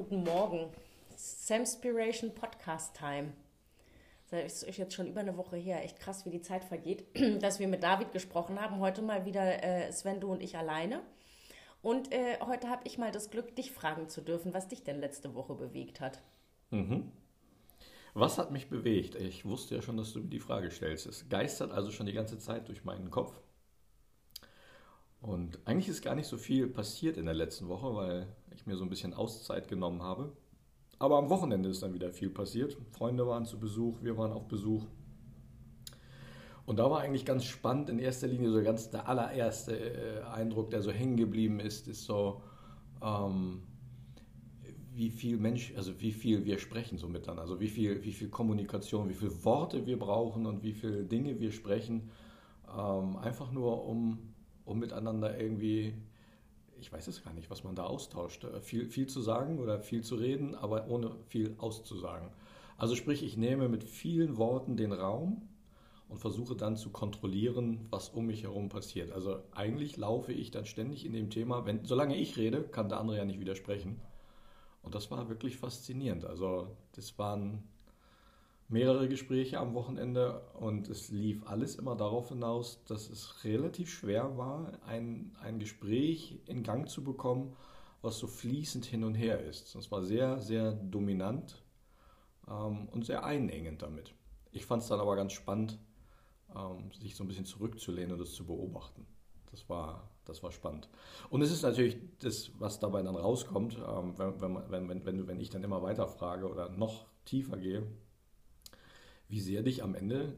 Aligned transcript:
Guten 0.00 0.24
Morgen. 0.24 0.70
Samspiration 1.14 2.34
Podcast 2.34 2.96
Time. 2.96 3.34
Das 4.30 4.62
ist 4.62 4.78
jetzt 4.78 4.94
schon 4.94 5.08
über 5.08 5.20
eine 5.20 5.36
Woche 5.36 5.58
her. 5.58 5.84
Echt 5.84 6.00
krass, 6.00 6.24
wie 6.24 6.30
die 6.30 6.40
Zeit 6.40 6.64
vergeht, 6.64 7.04
dass 7.42 7.58
wir 7.58 7.68
mit 7.68 7.82
David 7.82 8.10
gesprochen 8.10 8.58
haben. 8.58 8.80
Heute 8.80 9.02
mal 9.02 9.26
wieder 9.26 9.62
äh, 9.62 9.92
Sven, 9.92 10.18
du 10.18 10.32
und 10.32 10.42
ich 10.42 10.56
alleine. 10.56 11.02
Und 11.82 12.14
äh, 12.14 12.38
heute 12.40 12.70
habe 12.70 12.80
ich 12.86 12.96
mal 12.96 13.12
das 13.12 13.28
Glück, 13.28 13.54
dich 13.56 13.72
fragen 13.72 14.08
zu 14.08 14.22
dürfen, 14.22 14.54
was 14.54 14.68
dich 14.68 14.82
denn 14.82 15.00
letzte 15.00 15.34
Woche 15.34 15.54
bewegt 15.54 16.00
hat. 16.00 16.22
Mhm. 16.70 17.12
Was 18.14 18.38
hat 18.38 18.52
mich 18.52 18.70
bewegt? 18.70 19.16
Ich 19.16 19.44
wusste 19.44 19.74
ja 19.74 19.82
schon, 19.82 19.98
dass 19.98 20.14
du 20.14 20.20
mir 20.20 20.30
die 20.30 20.40
Frage 20.40 20.70
stellst. 20.70 21.04
Es 21.04 21.28
geistert 21.28 21.72
also 21.72 21.90
schon 21.90 22.06
die 22.06 22.14
ganze 22.14 22.38
Zeit 22.38 22.68
durch 22.68 22.86
meinen 22.86 23.10
Kopf. 23.10 23.38
Und 25.20 25.58
eigentlich 25.66 25.88
ist 25.88 26.00
gar 26.00 26.14
nicht 26.14 26.28
so 26.28 26.38
viel 26.38 26.68
passiert 26.68 27.18
in 27.18 27.26
der 27.26 27.34
letzten 27.34 27.68
Woche, 27.68 27.94
weil 27.94 28.34
ich 28.60 28.66
mir 28.66 28.76
so 28.76 28.84
ein 28.84 28.90
bisschen 28.90 29.14
Auszeit 29.14 29.68
genommen 29.68 30.02
habe. 30.02 30.32
Aber 30.98 31.18
am 31.18 31.30
Wochenende 31.30 31.68
ist 31.68 31.82
dann 31.82 31.94
wieder 31.94 32.10
viel 32.10 32.30
passiert. 32.30 32.76
Freunde 32.90 33.26
waren 33.26 33.46
zu 33.46 33.58
Besuch, 33.58 34.02
wir 34.02 34.16
waren 34.16 34.32
auf 34.32 34.48
Besuch. 34.48 34.86
Und 36.66 36.78
da 36.78 36.90
war 36.90 37.00
eigentlich 37.00 37.24
ganz 37.24 37.44
spannend, 37.44 37.88
in 37.88 37.98
erster 37.98 38.26
Linie 38.26 38.50
so 38.50 38.62
ganz 38.62 38.90
der 38.90 39.08
allererste 39.08 39.76
äh, 39.76 40.22
Eindruck, 40.22 40.70
der 40.70 40.82
so 40.82 40.92
hängen 40.92 41.16
geblieben 41.16 41.58
ist, 41.58 41.88
ist 41.88 42.04
so, 42.04 42.42
ähm, 43.02 43.62
wie 44.92 45.10
viel 45.10 45.38
Mensch, 45.38 45.72
also 45.76 46.00
wie 46.00 46.12
viel 46.12 46.44
wir 46.44 46.58
sprechen 46.58 46.98
so 46.98 47.08
miteinander, 47.08 47.42
also 47.42 47.58
wie 47.60 47.68
viel, 47.68 48.04
wie 48.04 48.12
viel 48.12 48.28
Kommunikation, 48.28 49.08
wie 49.08 49.14
viele 49.14 49.44
Worte 49.44 49.86
wir 49.86 49.98
brauchen 49.98 50.46
und 50.46 50.62
wie 50.62 50.72
viele 50.72 51.04
Dinge 51.04 51.40
wir 51.40 51.50
sprechen, 51.50 52.10
ähm, 52.76 53.16
einfach 53.16 53.50
nur 53.50 53.84
um 53.86 54.30
um 54.70 54.78
miteinander 54.78 55.38
irgendwie, 55.38 55.94
ich 56.80 56.92
weiß 56.92 57.08
es 57.08 57.22
gar 57.22 57.32
nicht, 57.32 57.50
was 57.50 57.64
man 57.64 57.74
da 57.74 57.84
austauscht, 57.84 58.44
äh, 58.44 58.60
viel, 58.60 58.88
viel 58.88 59.06
zu 59.06 59.20
sagen 59.20 59.58
oder 59.58 59.80
viel 59.80 60.02
zu 60.02 60.16
reden, 60.16 60.54
aber 60.54 60.88
ohne 60.88 61.12
viel 61.28 61.54
auszusagen. 61.58 62.30
Also 62.76 62.96
sprich, 62.96 63.22
ich 63.22 63.36
nehme 63.36 63.68
mit 63.68 63.84
vielen 63.84 64.38
Worten 64.38 64.76
den 64.76 64.92
Raum 64.92 65.42
und 66.08 66.18
versuche 66.18 66.56
dann 66.56 66.76
zu 66.76 66.90
kontrollieren, 66.90 67.86
was 67.90 68.08
um 68.08 68.26
mich 68.26 68.42
herum 68.42 68.68
passiert. 68.68 69.12
Also 69.12 69.42
eigentlich 69.52 69.96
laufe 69.96 70.32
ich 70.32 70.50
dann 70.50 70.66
ständig 70.66 71.04
in 71.04 71.12
dem 71.12 71.30
Thema, 71.30 71.66
wenn, 71.66 71.84
solange 71.84 72.16
ich 72.16 72.36
rede, 72.36 72.62
kann 72.62 72.88
der 72.88 72.98
andere 72.98 73.18
ja 73.18 73.24
nicht 73.24 73.38
widersprechen. 73.38 74.00
Und 74.82 74.94
das 74.94 75.10
war 75.10 75.28
wirklich 75.28 75.58
faszinierend. 75.58 76.24
Also 76.24 76.68
das 76.92 77.18
waren 77.18 77.62
mehrere 78.70 79.08
Gespräche 79.08 79.58
am 79.58 79.74
Wochenende 79.74 80.40
und 80.54 80.88
es 80.88 81.10
lief 81.10 81.44
alles 81.46 81.74
immer 81.74 81.96
darauf 81.96 82.28
hinaus, 82.28 82.84
dass 82.84 83.10
es 83.10 83.44
relativ 83.44 83.90
schwer 83.90 84.36
war, 84.38 84.72
ein, 84.86 85.36
ein 85.42 85.58
Gespräch 85.58 86.40
in 86.46 86.62
Gang 86.62 86.88
zu 86.88 87.02
bekommen, 87.02 87.56
was 88.00 88.18
so 88.18 88.28
fließend 88.28 88.86
hin 88.86 89.04
und 89.04 89.14
her 89.14 89.40
ist. 89.40 89.74
Es 89.74 89.90
war 89.90 90.02
sehr, 90.02 90.40
sehr 90.40 90.72
dominant 90.72 91.62
ähm, 92.48 92.88
und 92.92 93.04
sehr 93.04 93.24
einengend 93.24 93.82
damit. 93.82 94.14
Ich 94.52 94.66
fand 94.66 94.82
es 94.82 94.88
dann 94.88 95.00
aber 95.00 95.16
ganz 95.16 95.32
spannend, 95.32 95.78
ähm, 96.54 96.92
sich 96.92 97.16
so 97.16 97.24
ein 97.24 97.28
bisschen 97.28 97.44
zurückzulehnen 97.44 98.12
und 98.12 98.20
das 98.20 98.32
zu 98.32 98.46
beobachten. 98.46 99.04
Das 99.50 99.68
war, 99.68 100.08
das 100.24 100.44
war 100.44 100.52
spannend. 100.52 100.88
Und 101.28 101.42
es 101.42 101.50
ist 101.50 101.62
natürlich 101.62 101.96
das, 102.20 102.52
was 102.60 102.78
dabei 102.78 103.02
dann 103.02 103.16
rauskommt, 103.16 103.76
ähm, 103.76 104.16
wenn, 104.16 104.40
wenn, 104.70 104.88
wenn, 104.88 105.04
wenn, 105.04 105.26
wenn 105.26 105.40
ich 105.40 105.50
dann 105.50 105.64
immer 105.64 105.82
weiter 105.82 106.06
frage 106.06 106.48
oder 106.48 106.68
noch 106.68 107.06
tiefer 107.24 107.56
gehe, 107.56 107.84
wie 109.30 109.40
sehr 109.40 109.62
dich 109.62 109.82
am 109.82 109.94
Ende 109.94 110.36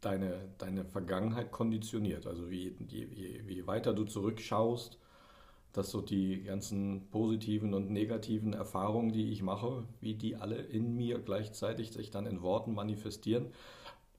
deine, 0.00 0.48
deine 0.58 0.84
Vergangenheit 0.84 1.52
konditioniert. 1.52 2.26
Also 2.26 2.50
wie, 2.50 2.74
je, 2.88 3.42
je 3.46 3.66
weiter 3.66 3.92
du 3.92 4.04
zurückschaust, 4.04 4.98
dass 5.72 5.90
so 5.90 6.00
die 6.00 6.42
ganzen 6.42 7.08
positiven 7.10 7.74
und 7.74 7.90
negativen 7.90 8.54
Erfahrungen, 8.54 9.12
die 9.12 9.30
ich 9.32 9.42
mache, 9.42 9.84
wie 10.00 10.14
die 10.14 10.36
alle 10.36 10.56
in 10.56 10.96
mir 10.96 11.18
gleichzeitig 11.18 11.92
sich 11.92 12.10
dann 12.10 12.26
in 12.26 12.42
Worten 12.42 12.74
manifestieren. 12.74 13.46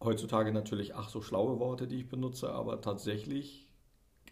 Heutzutage 0.01 0.51
natürlich 0.51 0.95
ach 0.95 1.09
so 1.09 1.21
schlaue 1.21 1.59
Worte, 1.59 1.87
die 1.87 1.97
ich 1.97 2.09
benutze, 2.09 2.51
aber 2.51 2.81
tatsächlich 2.81 3.67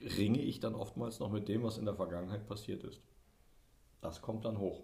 ringe 0.02 0.42
ich 0.42 0.60
dann 0.60 0.76
oftmals 0.76 1.20
noch 1.20 1.32
mit 1.32 1.48
dem, 1.48 1.64
was 1.64 1.78
in 1.78 1.86
der 1.86 1.96
Vergangenheit 1.96 2.48
passiert 2.48 2.84
ist. 2.84 3.02
Das 4.02 4.22
kommt 4.22 4.46
dann 4.46 4.60
hoch 4.60 4.84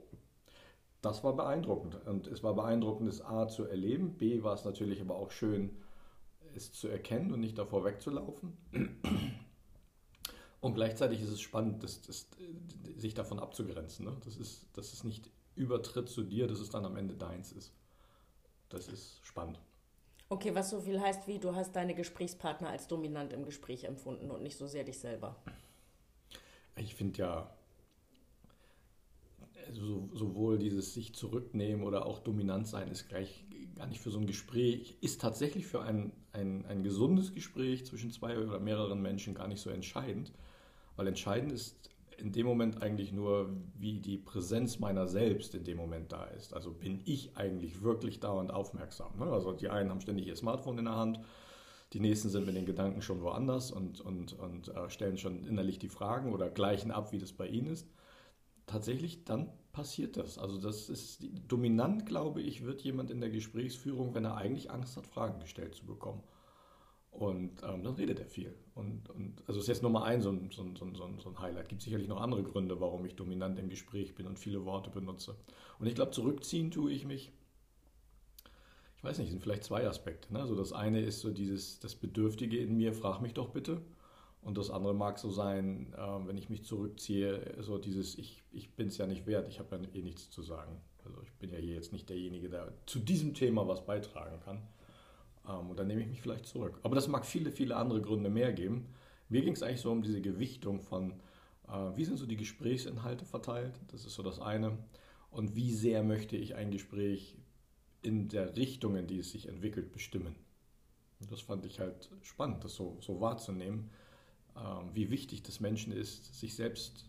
das 1.05 1.23
war 1.23 1.35
beeindruckend. 1.35 1.95
Und 2.07 2.27
es 2.27 2.43
war 2.43 2.55
beeindruckend, 2.55 3.07
es 3.07 3.21
A 3.21 3.47
zu 3.47 3.65
erleben, 3.65 4.17
B 4.17 4.41
war 4.43 4.55
es 4.55 4.65
natürlich 4.65 4.99
aber 5.01 5.15
auch 5.15 5.29
schön, 5.29 5.77
es 6.55 6.73
zu 6.73 6.87
erkennen 6.87 7.31
und 7.31 7.41
nicht 7.41 7.57
davor 7.57 7.85
wegzulaufen. 7.85 8.57
Und 10.61 10.73
gleichzeitig 10.73 11.21
ist 11.21 11.29
es 11.29 11.41
spannend, 11.41 11.83
das, 11.83 12.01
das, 12.01 12.27
sich 12.97 13.13
davon 13.13 13.39
abzugrenzen. 13.39 14.05
Ne? 14.05 14.17
Das, 14.25 14.35
ist, 14.37 14.65
dass 14.73 14.93
es 14.93 15.03
nicht 15.03 15.29
übertritt 15.55 16.09
zu 16.09 16.23
dir, 16.23 16.47
dass 16.47 16.59
es 16.59 16.71
dann 16.71 16.85
am 16.85 16.97
Ende 16.97 17.13
deins 17.13 17.51
ist. 17.51 17.71
Das 18.69 18.87
ist 18.87 19.23
spannend. 19.23 19.59
Okay, 20.27 20.55
was 20.55 20.71
so 20.71 20.81
viel 20.81 20.99
heißt 20.99 21.27
wie, 21.27 21.37
du 21.37 21.53
hast 21.53 21.75
deine 21.75 21.93
Gesprächspartner 21.93 22.69
als 22.69 22.87
dominant 22.87 23.31
im 23.31 23.45
Gespräch 23.45 23.83
empfunden 23.83 24.31
und 24.31 24.41
nicht 24.41 24.57
so 24.57 24.65
sehr 24.65 24.83
dich 24.83 24.97
selber. 24.97 25.35
Ich 26.77 26.95
finde 26.95 27.19
ja, 27.19 27.55
also 29.67 30.09
sowohl 30.13 30.57
dieses 30.57 30.93
sich 30.93 31.13
zurücknehmen 31.13 31.83
oder 31.83 32.05
auch 32.05 32.19
dominant 32.19 32.67
sein 32.67 32.89
ist 32.89 33.07
gleich 33.09 33.45
gar 33.75 33.87
nicht 33.87 33.99
für 33.99 34.09
so 34.09 34.19
ein 34.19 34.27
Gespräch, 34.27 34.97
ist 35.01 35.21
tatsächlich 35.21 35.67
für 35.67 35.81
ein, 35.81 36.13
ein, 36.31 36.65
ein 36.65 36.83
gesundes 36.83 37.33
Gespräch 37.33 37.85
zwischen 37.85 38.11
zwei 38.11 38.37
oder 38.37 38.59
mehreren 38.59 39.01
Menschen 39.01 39.33
gar 39.33 39.47
nicht 39.47 39.61
so 39.61 39.69
entscheidend, 39.69 40.31
weil 40.95 41.07
entscheidend 41.07 41.51
ist 41.51 41.89
in 42.17 42.31
dem 42.31 42.45
Moment 42.45 42.81
eigentlich 42.81 43.11
nur, 43.11 43.49
wie 43.77 43.99
die 43.99 44.17
Präsenz 44.17 44.79
meiner 44.79 45.07
selbst 45.07 45.53
in 45.53 45.65
dem 45.65 45.75
Moment 45.75 46.13
da 46.13 46.23
ist. 46.23 46.53
Also 46.53 46.71
bin 46.71 47.01
ich 47.03 47.35
eigentlich 47.35 47.81
wirklich 47.81 48.21
dauernd 48.21 48.53
aufmerksam. 48.53 49.19
Ne? 49.19 49.25
Also 49.25 49.51
die 49.51 49.67
einen 49.67 49.89
haben 49.89 49.99
ständig 49.99 50.27
ihr 50.27 50.37
Smartphone 50.37 50.77
in 50.77 50.85
der 50.85 50.95
Hand, 50.95 51.19
die 51.91 51.99
nächsten 51.99 52.29
sind 52.29 52.45
mit 52.45 52.55
den 52.55 52.65
Gedanken 52.65 53.01
schon 53.01 53.21
woanders 53.21 53.71
und, 53.71 53.99
und, 53.99 54.31
und 54.39 54.69
äh, 54.69 54.89
stellen 54.89 55.17
schon 55.17 55.43
innerlich 55.43 55.79
die 55.79 55.89
Fragen 55.89 56.33
oder 56.33 56.49
gleichen 56.49 56.91
ab, 56.91 57.11
wie 57.11 57.19
das 57.19 57.33
bei 57.33 57.47
ihnen 57.47 57.67
ist 57.67 57.87
tatsächlich 58.65 59.23
dann 59.25 59.51
passiert 59.71 60.17
das. 60.17 60.37
Also 60.37 60.57
das 60.57 60.89
ist 60.89 61.27
dominant, 61.47 62.05
glaube 62.05 62.41
ich, 62.41 62.65
wird 62.65 62.81
jemand 62.81 63.11
in 63.11 63.19
der 63.19 63.29
Gesprächsführung, 63.29 64.15
wenn 64.15 64.25
er 64.25 64.37
eigentlich 64.37 64.71
Angst 64.71 64.95
hat, 64.97 65.05
Fragen 65.05 65.39
gestellt 65.39 65.75
zu 65.75 65.85
bekommen. 65.85 66.23
Und 67.11 67.61
ähm, 67.63 67.83
dann 67.83 67.95
redet 67.95 68.19
er 68.19 68.25
viel. 68.25 68.53
Und, 68.73 69.09
und 69.09 69.41
also 69.47 69.59
ist 69.59 69.67
jetzt 69.67 69.83
Nummer 69.83 70.03
ein 70.03 70.21
so 70.21 70.29
ein, 70.29 70.49
so 70.51 70.63
ein, 70.63 70.75
so 70.75 70.85
ein, 70.85 70.95
so 70.95 71.29
ein 71.29 71.39
Highlight. 71.39 71.69
Gibt 71.69 71.81
sicherlich 71.81 72.09
noch 72.09 72.19
andere 72.21 72.43
Gründe, 72.43 72.79
warum 72.81 73.05
ich 73.05 73.15
dominant 73.15 73.57
im 73.57 73.69
Gespräch 73.69 74.15
bin 74.15 74.27
und 74.27 74.37
viele 74.37 74.65
Worte 74.65 74.89
benutze. 74.89 75.35
Und 75.79 75.87
ich 75.87 75.95
glaube, 75.95 76.11
zurückziehen 76.11 76.71
tue 76.71 76.91
ich 76.91 77.05
mich. 77.05 77.31
Ich 78.97 79.03
weiß 79.03 79.19
nicht, 79.19 79.29
sind 79.29 79.41
vielleicht 79.41 79.63
zwei 79.63 79.87
Aspekte. 79.87 80.33
Ne? 80.33 80.39
Also 80.39 80.55
das 80.55 80.73
eine 80.73 80.99
ist 80.99 81.21
so 81.21 81.31
dieses, 81.31 81.79
das 81.79 81.95
Bedürftige 81.95 82.57
in 82.57 82.75
mir, 82.75 82.93
frag 82.93 83.21
mich 83.21 83.33
doch 83.33 83.49
bitte. 83.49 83.81
Und 84.45 84.59
das 84.59 84.69
andere 84.69 84.93
mag 84.93 85.17
so 85.17 85.31
sein, 85.31 85.91
äh, 85.97 86.27
wenn 86.27 86.37
ich 86.37 86.49
mich 86.49 86.63
zurückziehe, 86.63 87.55
so 87.61 87.79
dieses, 87.79 88.15
ich, 88.19 88.43
ich 88.51 88.75
bin 88.75 88.89
es 88.89 88.97
ja 88.97 89.07
nicht 89.07 89.25
wert, 89.25 89.47
ich 89.47 89.57
habe 89.57 89.75
ja 89.75 89.81
eh 89.91 90.03
nichts 90.03 90.29
zu 90.29 90.43
sagen. 90.43 90.79
Also 91.03 91.19
ich 91.23 91.33
bin 91.33 91.49
ja 91.49 91.57
hier 91.57 91.73
jetzt 91.73 91.91
nicht 91.91 92.07
derjenige, 92.09 92.47
der 92.47 92.71
zu 92.85 92.99
diesem 92.99 93.33
Thema 93.33 93.67
was 93.67 93.83
beitragen 93.83 94.39
kann. 94.41 94.61
Ähm, 95.49 95.71
und 95.71 95.79
dann 95.79 95.87
nehme 95.87 96.01
ich 96.01 96.07
mich 96.07 96.21
vielleicht 96.21 96.45
zurück. 96.45 96.79
Aber 96.83 96.93
das 96.93 97.07
mag 97.07 97.25
viele, 97.25 97.49
viele 97.49 97.75
andere 97.75 98.01
Gründe 98.01 98.29
mehr 98.29 98.53
geben. 98.53 98.85
Mir 99.29 99.41
ging 99.41 99.53
es 99.53 99.63
eigentlich 99.63 99.81
so 99.81 99.91
um 99.91 100.03
diese 100.03 100.21
Gewichtung 100.21 100.79
von, 100.79 101.13
äh, 101.67 101.95
wie 101.95 102.05
sind 102.05 102.17
so 102.17 102.27
die 102.27 102.37
Gesprächsinhalte 102.37 103.25
verteilt, 103.25 103.73
das 103.87 104.05
ist 104.05 104.13
so 104.13 104.21
das 104.21 104.39
eine. 104.39 104.77
Und 105.31 105.55
wie 105.55 105.73
sehr 105.73 106.03
möchte 106.03 106.37
ich 106.37 106.53
ein 106.53 106.69
Gespräch 106.69 107.35
in 108.03 108.29
der 108.29 108.55
Richtung, 108.55 108.95
in 108.95 109.07
die 109.07 109.17
es 109.17 109.31
sich 109.31 109.47
entwickelt, 109.47 109.91
bestimmen. 109.91 110.35
Und 111.19 111.31
das 111.31 111.41
fand 111.41 111.65
ich 111.65 111.79
halt 111.79 112.11
spannend, 112.21 112.63
das 112.63 112.75
so, 112.75 112.99
so 113.01 113.19
wahrzunehmen 113.19 113.89
wie 114.93 115.11
wichtig 115.11 115.43
das 115.43 115.59
Menschen 115.59 115.91
ist, 115.91 116.39
sich 116.39 116.55
selbst 116.55 117.05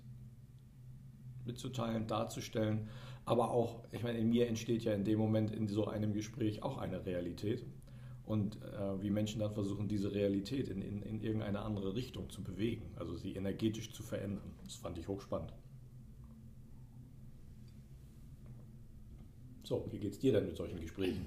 mitzuteilen, 1.45 2.07
darzustellen. 2.07 2.89
Aber 3.25 3.51
auch, 3.51 3.83
ich 3.93 4.03
meine, 4.03 4.19
in 4.19 4.29
mir 4.29 4.49
entsteht 4.49 4.85
ja 4.85 4.93
in 4.93 5.05
dem 5.05 5.19
Moment 5.19 5.51
in 5.53 5.69
so 5.69 5.87
einem 5.87 6.13
Gespräch 6.13 6.63
auch 6.63 6.79
eine 6.79 7.05
Realität. 7.07 7.65
Und 8.25 8.57
äh, 8.57 9.03
wie 9.03 9.11
Menschen 9.11 9.39
dann 9.39 9.53
versuchen, 9.53 9.87
diese 9.87 10.13
Realität 10.13 10.69
in, 10.69 10.83
in, 10.83 11.03
in 11.03 11.21
irgendeine 11.21 11.61
andere 11.61 11.95
Richtung 11.95 12.29
zu 12.29 12.43
bewegen, 12.43 12.83
also 12.97 13.15
sie 13.15 13.37
energetisch 13.37 13.93
zu 13.93 14.03
verändern. 14.03 14.53
Das 14.65 14.75
fand 14.75 14.99
ich 14.99 15.07
hochspannend. 15.07 15.53
So, 19.63 19.87
wie 19.93 19.99
geht 19.99 20.13
es 20.13 20.19
dir 20.19 20.33
denn 20.33 20.47
mit 20.47 20.57
solchen 20.57 20.81
Gesprächen? 20.81 21.27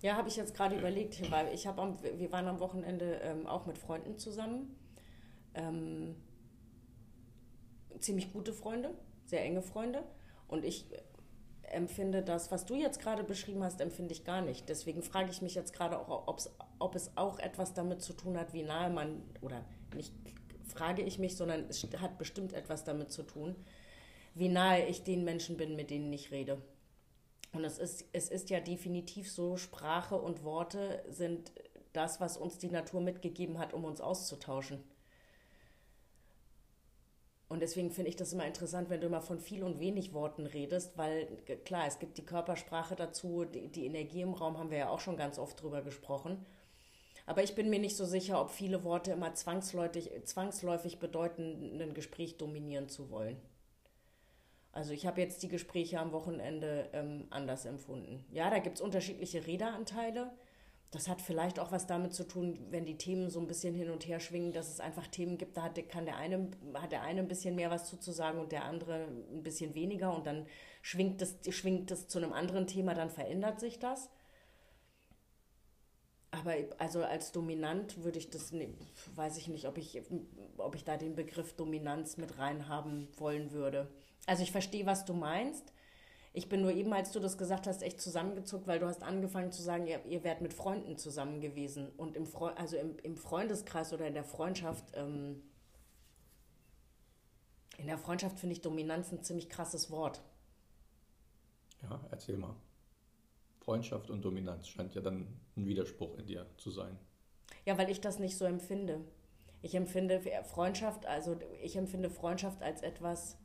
Ja, 0.00 0.16
habe 0.16 0.28
ich 0.28 0.36
jetzt 0.36 0.54
gerade 0.54 0.76
überlegt, 0.76 1.30
weil 1.30 1.52
ich 1.52 1.66
habe 1.66 1.96
wir 2.02 2.32
waren 2.32 2.46
am 2.46 2.60
Wochenende 2.60 3.20
ähm, 3.22 3.46
auch 3.46 3.66
mit 3.66 3.78
Freunden 3.78 4.16
zusammen. 4.16 4.76
Ähm, 5.54 6.14
ziemlich 7.98 8.32
gute 8.32 8.52
Freunde, 8.52 8.94
sehr 9.26 9.42
enge 9.42 9.62
Freunde. 9.62 10.04
Und 10.46 10.64
ich 10.64 10.86
empfinde 11.62 12.22
das, 12.22 12.50
was 12.50 12.64
du 12.64 12.74
jetzt 12.74 13.00
gerade 13.00 13.24
beschrieben 13.24 13.62
hast, 13.64 13.80
empfinde 13.80 14.12
ich 14.12 14.24
gar 14.24 14.40
nicht. 14.40 14.68
Deswegen 14.68 15.02
frage 15.02 15.30
ich 15.30 15.42
mich 15.42 15.54
jetzt 15.54 15.72
gerade 15.72 15.98
auch, 15.98 16.28
ob 16.78 16.94
es 16.94 17.16
auch 17.16 17.38
etwas 17.38 17.74
damit 17.74 18.00
zu 18.00 18.12
tun 18.12 18.38
hat, 18.38 18.52
wie 18.52 18.62
nahe 18.62 18.90
man, 18.90 19.22
oder 19.42 19.64
nicht 19.94 20.12
frage 20.68 21.02
ich 21.02 21.18
mich, 21.18 21.36
sondern 21.36 21.66
es 21.68 21.86
hat 21.98 22.18
bestimmt 22.18 22.52
etwas 22.52 22.84
damit 22.84 23.10
zu 23.10 23.22
tun, 23.24 23.56
wie 24.34 24.48
nahe 24.48 24.86
ich 24.86 25.02
den 25.02 25.24
Menschen 25.24 25.56
bin, 25.56 25.76
mit 25.76 25.90
denen 25.90 26.12
ich 26.12 26.30
rede. 26.30 26.62
Und 27.52 27.64
es 27.64 27.78
ist, 27.78 28.04
es 28.12 28.28
ist 28.28 28.50
ja 28.50 28.60
definitiv 28.60 29.30
so, 29.30 29.56
Sprache 29.56 30.16
und 30.16 30.44
Worte 30.44 31.02
sind 31.08 31.52
das, 31.92 32.20
was 32.20 32.36
uns 32.36 32.58
die 32.58 32.68
Natur 32.68 33.00
mitgegeben 33.00 33.58
hat, 33.58 33.72
um 33.72 33.84
uns 33.84 34.00
auszutauschen. 34.00 34.84
Und 37.48 37.60
deswegen 37.60 37.90
finde 37.90 38.10
ich 38.10 38.16
das 38.16 38.34
immer 38.34 38.46
interessant, 38.46 38.90
wenn 38.90 39.00
du 39.00 39.06
immer 39.06 39.22
von 39.22 39.40
viel 39.40 39.62
und 39.64 39.80
wenig 39.80 40.12
Worten 40.12 40.44
redest, 40.44 40.98
weil 40.98 41.26
klar, 41.64 41.86
es 41.86 41.98
gibt 41.98 42.18
die 42.18 42.26
Körpersprache 42.26 42.94
dazu, 42.94 43.46
die, 43.46 43.68
die 43.68 43.86
Energie 43.86 44.20
im 44.20 44.34
Raum 44.34 44.58
haben 44.58 44.70
wir 44.70 44.78
ja 44.78 44.88
auch 44.90 45.00
schon 45.00 45.16
ganz 45.16 45.38
oft 45.38 45.62
drüber 45.62 45.80
gesprochen. 45.80 46.44
Aber 47.24 47.42
ich 47.42 47.54
bin 47.54 47.70
mir 47.70 47.78
nicht 47.78 47.96
so 47.96 48.04
sicher, 48.04 48.40
ob 48.40 48.50
viele 48.50 48.84
Worte 48.84 49.12
immer 49.12 49.34
zwangsläufig, 49.34 50.10
zwangsläufig 50.24 50.98
bedeuten, 50.98 51.80
ein 51.80 51.94
Gespräch 51.94 52.36
dominieren 52.36 52.88
zu 52.88 53.10
wollen. 53.10 53.38
Also 54.72 54.92
ich 54.92 55.06
habe 55.06 55.20
jetzt 55.20 55.42
die 55.42 55.48
Gespräche 55.48 55.98
am 55.98 56.12
Wochenende 56.12 56.88
ähm, 56.92 57.26
anders 57.30 57.64
empfunden. 57.64 58.24
Ja, 58.30 58.50
da 58.50 58.58
gibt 58.58 58.76
es 58.76 58.82
unterschiedliche 58.82 59.46
Redeanteile. 59.46 60.30
Das 60.90 61.08
hat 61.08 61.20
vielleicht 61.20 61.58
auch 61.58 61.70
was 61.70 61.86
damit 61.86 62.14
zu 62.14 62.26
tun, 62.26 62.58
wenn 62.70 62.86
die 62.86 62.96
Themen 62.96 63.28
so 63.28 63.40
ein 63.40 63.46
bisschen 63.46 63.74
hin 63.74 63.90
und 63.90 64.06
her 64.06 64.20
schwingen, 64.20 64.52
dass 64.52 64.70
es 64.70 64.80
einfach 64.80 65.06
Themen 65.06 65.36
gibt, 65.36 65.56
da 65.56 65.64
hat, 65.64 65.88
kann 65.90 66.06
der 66.06 66.16
eine, 66.16 66.50
hat 66.74 66.92
der 66.92 67.02
eine 67.02 67.20
ein 67.20 67.28
bisschen 67.28 67.56
mehr 67.56 67.70
was 67.70 68.00
zu 68.00 68.10
sagen 68.10 68.38
und 68.38 68.52
der 68.52 68.64
andere 68.64 69.06
ein 69.30 69.42
bisschen 69.42 69.74
weniger 69.74 70.14
und 70.14 70.26
dann 70.26 70.46
schwingt 70.80 71.20
es, 71.20 71.36
schwingt 71.50 71.90
es 71.90 72.08
zu 72.08 72.18
einem 72.18 72.32
anderen 72.32 72.66
Thema, 72.66 72.94
dann 72.94 73.10
verändert 73.10 73.60
sich 73.60 73.78
das. 73.78 74.08
Aber 76.30 76.54
also 76.78 77.02
als 77.02 77.32
dominant 77.32 78.02
würde 78.04 78.18
ich 78.18 78.30
das, 78.30 78.52
weiß 79.14 79.38
ich 79.38 79.48
nicht, 79.48 79.66
ob 79.66 79.76
ich, 79.76 80.02
ob 80.56 80.74
ich 80.74 80.84
da 80.84 80.96
den 80.96 81.16
Begriff 81.16 81.54
Dominanz 81.54 82.16
mit 82.16 82.38
reinhaben 82.38 83.08
wollen 83.16 83.52
würde. 83.52 83.90
Also 84.28 84.42
ich 84.42 84.52
verstehe, 84.52 84.84
was 84.84 85.06
du 85.06 85.14
meinst. 85.14 85.72
Ich 86.34 86.50
bin 86.50 86.60
nur 86.60 86.70
eben, 86.70 86.92
als 86.92 87.12
du 87.12 87.18
das 87.18 87.38
gesagt 87.38 87.66
hast, 87.66 87.82
echt 87.82 87.98
zusammengezuckt, 87.98 88.66
weil 88.66 88.78
du 88.78 88.86
hast 88.86 89.02
angefangen 89.02 89.52
zu 89.52 89.62
sagen, 89.62 89.86
ihr, 89.86 90.04
ihr 90.04 90.22
wärt 90.22 90.42
mit 90.42 90.52
Freunden 90.52 90.98
zusammen 90.98 91.40
gewesen. 91.40 91.88
Und 91.96 92.14
im, 92.14 92.26
Fre 92.26 92.54
also 92.58 92.76
im, 92.76 92.98
im 92.98 93.16
Freundeskreis 93.16 93.90
oder 93.94 94.06
in 94.06 94.12
der 94.12 94.24
Freundschaft, 94.24 94.84
ähm, 94.92 95.42
in 97.78 97.86
der 97.86 97.96
Freundschaft 97.96 98.38
finde 98.38 98.52
ich 98.52 98.60
Dominanz 98.60 99.10
ein 99.12 99.22
ziemlich 99.22 99.48
krasses 99.48 99.90
Wort. 99.90 100.20
Ja, 101.82 101.98
erzähl 102.10 102.36
mal. 102.36 102.54
Freundschaft 103.60 104.10
und 104.10 104.22
Dominanz 104.22 104.68
scheint 104.68 104.94
ja 104.94 105.00
dann 105.00 105.26
ein 105.56 105.64
Widerspruch 105.64 106.18
in 106.18 106.26
dir 106.26 106.44
zu 106.58 106.70
sein. 106.70 106.98
Ja, 107.64 107.78
weil 107.78 107.88
ich 107.88 108.02
das 108.02 108.18
nicht 108.18 108.36
so 108.36 108.44
empfinde. 108.44 109.00
Ich 109.62 109.74
empfinde 109.74 110.20
Freundschaft, 110.44 111.06
also 111.06 111.38
ich 111.62 111.76
empfinde 111.76 112.10
Freundschaft 112.10 112.62
als 112.62 112.82
etwas, 112.82 113.38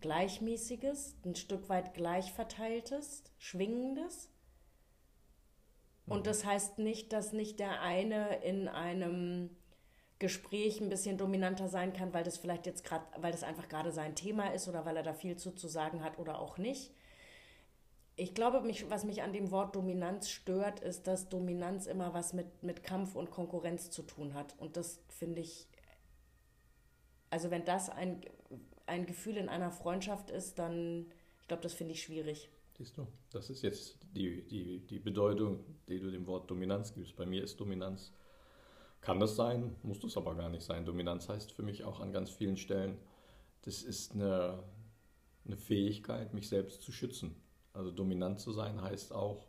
gleichmäßiges, 0.00 1.16
ein 1.24 1.34
Stück 1.34 1.68
weit 1.68 1.94
gleich 1.94 2.32
verteiltes, 2.32 3.24
schwingendes. 3.38 4.30
Und 6.06 6.20
mhm. 6.20 6.24
das 6.24 6.44
heißt 6.44 6.78
nicht, 6.78 7.12
dass 7.12 7.32
nicht 7.32 7.60
der 7.60 7.82
eine 7.82 8.42
in 8.42 8.68
einem 8.68 9.50
Gespräch 10.18 10.80
ein 10.80 10.88
bisschen 10.88 11.16
dominanter 11.16 11.68
sein 11.68 11.92
kann, 11.92 12.12
weil 12.12 12.24
das 12.24 12.38
vielleicht 12.38 12.66
jetzt 12.66 12.82
gerade, 12.82 13.04
weil 13.22 13.30
das 13.30 13.44
einfach 13.44 13.68
gerade 13.68 13.92
sein 13.92 14.16
Thema 14.16 14.52
ist 14.52 14.68
oder 14.68 14.84
weil 14.84 14.96
er 14.96 15.02
da 15.02 15.12
viel 15.12 15.36
zu, 15.36 15.52
zu 15.52 15.68
sagen 15.68 16.02
hat 16.02 16.18
oder 16.18 16.40
auch 16.40 16.58
nicht. 16.58 16.92
Ich 18.16 18.34
glaube, 18.34 18.60
mich, 18.60 18.90
was 18.90 19.04
mich 19.04 19.22
an 19.22 19.32
dem 19.32 19.52
Wort 19.52 19.76
Dominanz 19.76 20.28
stört, 20.28 20.80
ist, 20.80 21.06
dass 21.06 21.28
Dominanz 21.28 21.86
immer 21.86 22.14
was 22.14 22.32
mit, 22.32 22.64
mit 22.64 22.82
Kampf 22.82 23.14
und 23.14 23.30
Konkurrenz 23.30 23.90
zu 23.90 24.02
tun 24.02 24.34
hat. 24.34 24.56
Und 24.58 24.76
das 24.76 25.00
finde 25.08 25.40
ich, 25.40 25.68
also 27.30 27.52
wenn 27.52 27.64
das 27.64 27.88
ein, 27.88 28.20
ein 28.88 29.06
Gefühl 29.06 29.36
in 29.36 29.48
einer 29.48 29.70
Freundschaft 29.70 30.30
ist, 30.30 30.58
dann, 30.58 31.06
ich 31.40 31.48
glaube, 31.48 31.62
das 31.62 31.74
finde 31.74 31.94
ich 31.94 32.02
schwierig. 32.02 32.48
Siehst 32.76 32.96
du, 32.96 33.06
das 33.32 33.50
ist 33.50 33.62
jetzt 33.62 33.98
die, 34.14 34.46
die, 34.46 34.80
die 34.86 34.98
Bedeutung, 34.98 35.64
die 35.88 35.98
du 35.98 36.10
dem 36.10 36.26
Wort 36.26 36.50
Dominanz 36.50 36.94
gibst. 36.94 37.16
Bei 37.16 37.26
mir 37.26 37.42
ist 37.42 37.58
Dominanz, 37.58 38.12
kann 39.00 39.20
das 39.20 39.36
sein, 39.36 39.74
muss 39.82 40.00
das 40.00 40.16
aber 40.16 40.34
gar 40.34 40.48
nicht 40.48 40.62
sein. 40.62 40.84
Dominanz 40.84 41.28
heißt 41.28 41.52
für 41.52 41.62
mich 41.62 41.84
auch 41.84 42.00
an 42.00 42.12
ganz 42.12 42.30
vielen 42.30 42.56
Stellen, 42.56 42.96
das 43.62 43.82
ist 43.82 44.12
eine, 44.14 44.62
eine 45.44 45.56
Fähigkeit, 45.56 46.34
mich 46.34 46.48
selbst 46.48 46.82
zu 46.82 46.92
schützen. 46.92 47.34
Also 47.72 47.90
dominant 47.90 48.40
zu 48.40 48.52
sein 48.52 48.80
heißt 48.80 49.12
auch, 49.12 49.46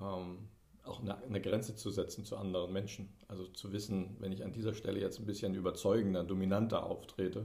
ähm, 0.00 0.48
auch 0.84 1.00
eine, 1.00 1.18
eine, 1.22 1.40
Grenze 1.40 1.76
zu 1.76 1.90
setzen 1.90 2.24
zu 2.24 2.36
anderen 2.36 2.72
Menschen. 2.72 3.12
Also 3.28 3.46
zu 3.46 3.72
wissen, 3.72 4.16
wenn 4.20 4.32
ich 4.32 4.42
an 4.42 4.52
dieser 4.52 4.74
Stelle 4.74 5.00
jetzt 5.00 5.18
ein 5.18 5.26
bisschen 5.26 5.54
überzeugender, 5.54 6.24
dominanter 6.24 6.84
auftrete, 6.84 7.44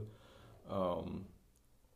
ähm, 0.70 1.26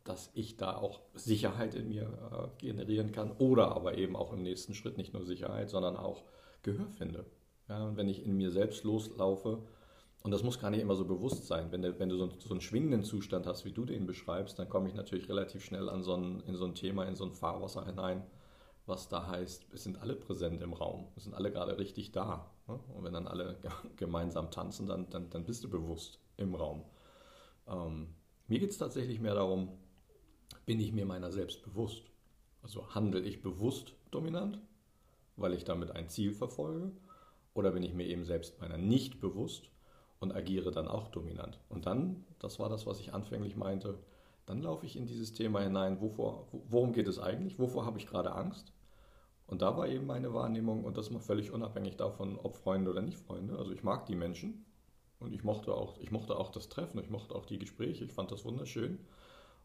dass 0.03 0.31
ich 0.33 0.57
da 0.57 0.75
auch 0.75 1.01
Sicherheit 1.13 1.75
in 1.75 1.89
mir 1.89 2.03
äh, 2.03 2.47
generieren 2.59 3.11
kann 3.11 3.31
oder 3.37 3.75
aber 3.75 3.97
eben 3.97 4.15
auch 4.15 4.33
im 4.33 4.41
nächsten 4.41 4.73
Schritt 4.73 4.97
nicht 4.97 5.13
nur 5.13 5.25
Sicherheit, 5.25 5.69
sondern 5.69 5.97
auch 5.97 6.23
Gehör 6.63 6.89
finde. 6.89 7.25
Ja, 7.67 7.85
und 7.85 7.97
wenn 7.97 8.09
ich 8.09 8.25
in 8.25 8.35
mir 8.35 8.51
selbst 8.51 8.83
loslaufe, 8.83 9.61
und 10.23 10.31
das 10.31 10.43
muss 10.43 10.59
gar 10.59 10.69
nicht 10.69 10.81
immer 10.81 10.95
so 10.95 11.05
bewusst 11.05 11.47
sein, 11.47 11.71
wenn, 11.71 11.81
du, 11.81 11.97
wenn 11.99 12.09
du 12.09 12.17
so, 12.17 12.29
so, 12.39 12.49
einen 12.51 12.61
schwingenden 12.61 13.03
Zustand 13.03 13.45
hast, 13.45 13.63
wie 13.63 13.71
du 13.71 13.85
den 13.85 14.05
beschreibst, 14.05 14.59
dann 14.59 14.67
komme 14.67 14.89
ich 14.89 14.95
natürlich 14.95 15.29
relativ 15.29 15.63
schnell 15.63 15.87
an 15.87 16.03
so 16.03 16.13
ein, 16.15 16.41
in 16.41 16.55
so 16.55 16.65
ein 16.65 16.75
Thema, 16.75 17.05
in 17.05 17.15
so 17.15 17.23
ein 17.23 17.31
Fahrwasser 17.31 17.85
hinein, 17.85 18.23
was 18.85 19.07
da 19.07 19.27
heißt, 19.27 19.67
es 19.71 19.83
sind 19.83 20.01
alle 20.01 20.15
präsent 20.15 20.61
im 20.61 20.73
Raum, 20.73 21.07
es 21.15 21.23
sind 21.23 21.35
alle 21.35 21.51
gerade 21.51 21.77
richtig 21.77 22.11
da. 22.11 22.51
Ne? 22.67 22.79
Und 22.95 23.03
wenn 23.03 23.13
dann 23.13 23.27
alle 23.27 23.59
gemeinsam 23.95 24.51
tanzen, 24.51 24.87
dann, 24.87 25.09
dann, 25.09 25.29
dann 25.29 25.45
bist 25.45 25.63
du 25.63 25.69
bewusst 25.69 26.19
im 26.35 26.55
Raum. 26.55 26.83
Ähm, 27.67 28.15
mir 28.49 28.59
geht 28.59 28.71
es 28.71 28.77
tatsächlich 28.77 29.19
mehr 29.19 29.35
darum, 29.35 29.69
bin 30.65 30.79
ich 30.79 30.91
mir 30.91 31.05
meiner 31.05 31.31
selbst 31.31 31.63
bewusst? 31.63 32.03
Also 32.61 32.93
handle 32.93 33.21
ich 33.21 33.41
bewusst 33.41 33.93
dominant, 34.11 34.59
weil 35.37 35.53
ich 35.53 35.63
damit 35.63 35.91
ein 35.91 36.09
Ziel 36.09 36.33
verfolge? 36.33 36.91
Oder 37.53 37.71
bin 37.71 37.83
ich 37.83 37.93
mir 37.93 38.07
eben 38.07 38.25
selbst 38.25 38.59
meiner 38.59 38.77
nicht 38.77 39.19
bewusst 39.19 39.69
und 40.19 40.33
agiere 40.33 40.71
dann 40.71 40.87
auch 40.87 41.09
dominant? 41.09 41.59
Und 41.69 41.85
dann, 41.85 42.25
das 42.39 42.59
war 42.59 42.69
das, 42.69 42.85
was 42.85 42.99
ich 42.99 43.13
anfänglich 43.13 43.55
meinte, 43.55 43.99
dann 44.45 44.61
laufe 44.61 44.85
ich 44.85 44.95
in 44.95 45.05
dieses 45.05 45.33
Thema 45.33 45.61
hinein, 45.61 46.01
wovor, 46.01 46.47
worum 46.51 46.91
geht 46.91 47.07
es 47.07 47.19
eigentlich? 47.19 47.59
Wovor 47.59 47.85
habe 47.85 47.99
ich 47.99 48.07
gerade 48.07 48.33
Angst? 48.33 48.73
Und 49.45 49.61
da 49.61 49.77
war 49.77 49.87
eben 49.87 50.05
meine 50.05 50.33
Wahrnehmung, 50.33 50.83
und 50.83 50.97
das 50.97 51.11
mal 51.11 51.19
völlig 51.19 51.51
unabhängig 51.51 51.97
davon, 51.97 52.37
ob 52.37 52.55
Freunde 52.55 52.91
oder 52.91 53.01
nicht 53.01 53.17
Freunde. 53.17 53.57
Also 53.57 53.71
ich 53.71 53.83
mag 53.83 54.05
die 54.05 54.15
Menschen, 54.15 54.65
und 55.19 55.33
ich 55.33 55.43
mochte 55.43 55.73
auch, 55.73 55.99
ich 55.99 56.11
mochte 56.11 56.37
auch 56.37 56.51
das 56.51 56.69
Treffen, 56.69 56.99
ich 56.99 57.09
mochte 57.09 57.35
auch 57.35 57.45
die 57.45 57.59
Gespräche, 57.59 58.05
ich 58.05 58.13
fand 58.13 58.31
das 58.31 58.45
wunderschön. 58.45 58.99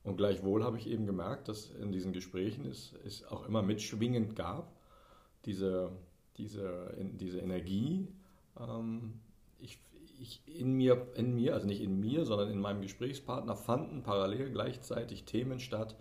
Und 0.02 0.16
gleichwohl 0.16 0.64
habe 0.64 0.76
ich 0.76 0.86
eben 0.86 1.06
gemerkt, 1.06 1.48
dass 1.48 1.70
in 1.70 1.90
diesen 1.90 2.12
Gesprächen 2.12 2.66
es, 2.66 2.92
es 3.06 3.24
auch 3.24 3.46
immer 3.46 3.62
mitschwingend 3.62 4.36
gab, 4.36 4.70
diese, 5.46 5.90
diese, 6.36 6.94
in, 6.98 7.16
diese 7.16 7.38
Energie. 7.40 8.08
Ähm, 8.60 9.14
ich, 9.60 9.78
ich 10.20 10.42
in, 10.46 10.74
mir, 10.74 11.06
in 11.14 11.34
mir, 11.34 11.54
also 11.54 11.66
nicht 11.66 11.80
in 11.80 12.00
mir, 12.00 12.26
sondern 12.26 12.50
in 12.50 12.60
meinem 12.60 12.82
Gesprächspartner 12.82 13.56
fanden 13.56 14.02
parallel 14.02 14.50
gleichzeitig 14.50 15.24
Themen 15.24 15.58
statt, 15.58 15.96